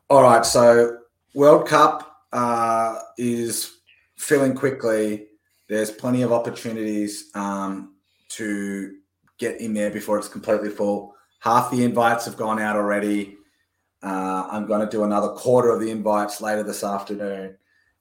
[0.08, 0.98] All right, so
[1.34, 3.78] World Cup uh, is
[4.16, 5.26] filling quickly.
[5.68, 7.94] There's plenty of opportunities um,
[8.30, 8.96] to
[9.38, 11.14] get in there before it's completely full.
[11.40, 13.36] Half the invites have gone out already.
[14.02, 17.56] Uh, I'm going to do another quarter of the invites later this afternoon,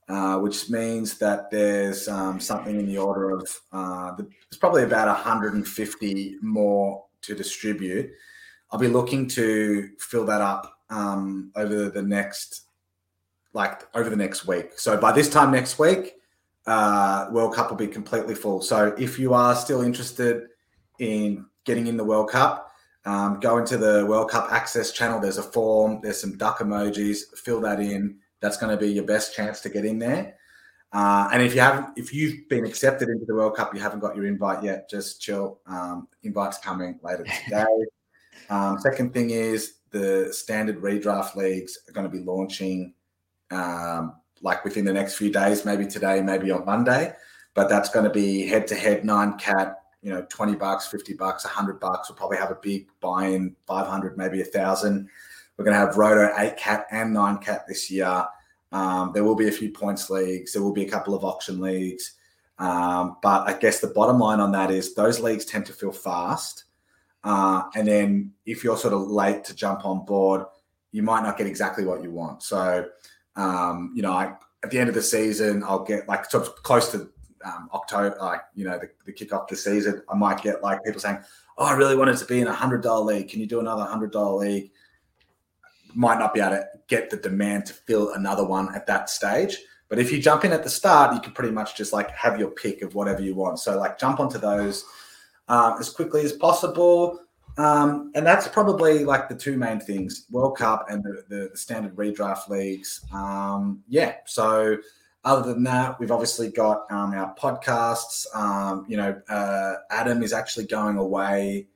[0.09, 3.41] uh, which means that there's um, something in the order of
[3.71, 8.11] uh, the, there's probably about 150 more to distribute.
[8.71, 12.66] I'll be looking to fill that up um, over the next,
[13.57, 14.77] like over the next week.
[14.77, 16.13] So by this time next week,
[16.67, 18.61] uh, World Cup will be completely full.
[18.61, 20.43] So if you are still interested
[20.99, 22.71] in getting in the World Cup,
[23.05, 25.19] um, go into the World Cup access channel.
[25.19, 25.99] There's a form.
[26.03, 27.35] There's some duck emojis.
[27.35, 28.19] Fill that in.
[28.41, 30.35] That's going to be your best chance to get in there.
[30.93, 34.01] Uh, and if you haven't, if you've been accepted into the World Cup, you haven't
[34.01, 34.87] got your invite yet.
[34.89, 35.59] Just chill.
[35.65, 37.65] Um, invites coming later today.
[38.49, 42.93] um, second thing is the standard redraft leagues are going to be launching
[43.51, 47.13] um, like within the next few days, maybe today, maybe on Monday.
[47.53, 51.13] But that's going to be head to head nine cat you know, 20 bucks, 50
[51.15, 52.09] bucks, 100 bucks.
[52.09, 55.09] We'll probably have a big buy in 500, maybe a thousand.
[55.57, 58.25] We're going to have Roto 8 cat and 9 cat this year.
[58.71, 60.53] Um, there will be a few points leagues.
[60.53, 62.13] There will be a couple of auction leagues.
[62.59, 65.91] Um, but I guess the bottom line on that is those leagues tend to feel
[65.91, 66.65] fast.
[67.23, 70.43] Uh, and then if you're sort of late to jump on board,
[70.91, 72.43] you might not get exactly what you want.
[72.43, 72.87] So,
[73.37, 74.33] um, you know, I,
[74.63, 77.09] at the end of the season, I'll get like of close to
[77.45, 80.83] um, October, like you know, the, the kick off the season, I might get like
[80.83, 81.19] people saying,
[81.57, 83.29] "Oh, I really wanted to be in a hundred dollar league.
[83.29, 84.71] Can you do another hundred dollar league?"
[85.93, 89.57] Might not be able to get the demand to fill another one at that stage.
[89.89, 92.39] But if you jump in at the start, you can pretty much just like have
[92.39, 93.59] your pick of whatever you want.
[93.59, 94.83] So like jump onto those
[95.47, 97.21] um, as quickly as possible.
[97.57, 101.57] Um, and that's probably like the two main things: World Cup and the, the, the
[101.57, 103.05] standard redraft leagues.
[103.11, 104.77] Um, yeah, so
[105.23, 108.25] other than that, we've obviously got um, our podcasts.
[108.35, 111.67] Um, you know, uh, Adam is actually going away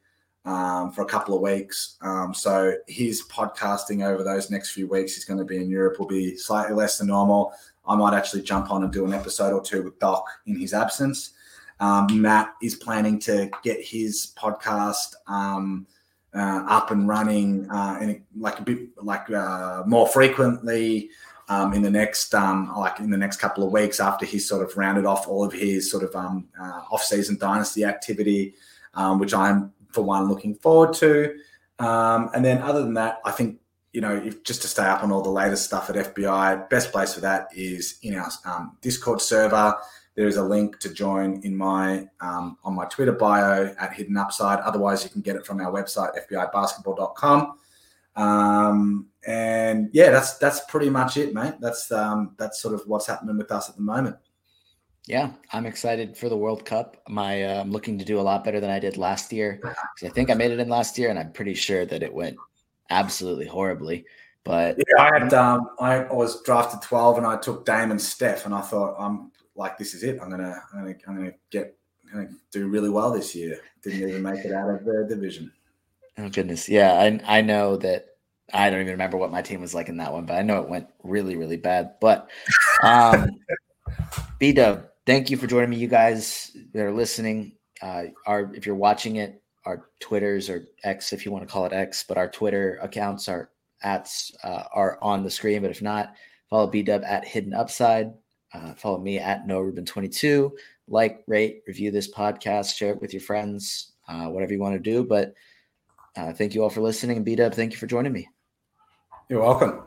[0.45, 1.97] um, for a couple of weeks.
[2.01, 5.99] Um, so his podcasting over those next few weeks, he's going to be in Europe,
[5.99, 7.53] will be slightly less than normal.
[7.87, 10.73] I might actually jump on and do an episode or two with Doc in his
[10.73, 11.31] absence.
[11.81, 15.87] Um, Matt is planning to get his podcast um,
[16.33, 21.09] uh, up and running uh, in like a bit like uh, more frequently
[21.49, 24.61] um, in the next um, like in the next couple of weeks after he's sort
[24.61, 28.53] of rounded off all of his sort of um, uh, off-season dynasty activity,
[28.93, 31.35] um, which I'm for one looking forward to.
[31.79, 33.59] And then other than that, I think
[33.91, 36.91] you know if, just to stay up on all the latest stuff at FBI, best
[36.91, 39.75] place for that is in our um, Discord server.
[40.15, 44.59] There is a link to join in my on my Twitter bio at Hidden Upside.
[44.59, 47.53] Otherwise, you can get it from our website fbibasketball.com.
[48.15, 51.55] Um, and yeah, that's that's pretty much it, mate.
[51.61, 54.17] That's um, that's sort of what's happening with us at the moment.
[55.07, 57.01] Yeah, I'm excited for the World Cup.
[57.07, 59.61] My uh, I'm looking to do a lot better than I did last year.
[60.03, 62.37] I think I made it in last year, and I'm pretty sure that it went
[62.89, 64.05] absolutely horribly.
[64.43, 68.53] But yeah, I had um, I was drafted 12, and I took Damon Steph, and
[68.53, 70.19] I thought I'm like, this is it.
[70.21, 71.75] I'm gonna I'm gonna I'm gonna get
[72.11, 73.59] I'm gonna do really well this year.
[73.83, 75.51] Didn't even make it out of the division.
[76.17, 78.07] Oh goodness, yeah, I I know that
[78.53, 80.61] I don't even remember what my team was like in that one, but I know
[80.61, 81.95] it went really, really bad.
[82.01, 82.29] But
[82.83, 83.39] um,
[84.41, 85.77] bdub, thank you for joining me.
[85.77, 91.13] You guys that are listening, uh, are if you're watching it, our Twitters or X,
[91.13, 93.51] if you want to call it X, but our Twitter accounts are
[93.83, 94.11] at
[94.43, 95.61] uh, are on the screen.
[95.61, 96.13] But if not,
[96.49, 98.13] follow bdub at Hidden Upside.
[98.53, 100.55] Uh, follow me at No Ruben 22.
[100.87, 104.79] Like, rate, review this podcast, share it with your friends, uh, whatever you want to
[104.79, 105.03] do.
[105.03, 105.33] But
[106.17, 107.17] uh, thank you all for listening.
[107.17, 108.27] And bdub, thank you for joining me.
[109.29, 109.83] You're welcome.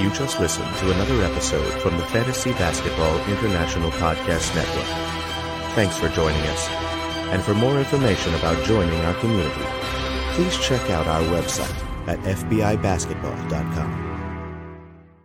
[0.00, 4.86] You just listened to another episode from the Fantasy Basketball International Podcast Network.
[5.74, 6.68] Thanks for joining us.
[7.32, 9.64] And for more information about joining our community,
[10.32, 14.05] please check out our website at fbibasketball.com.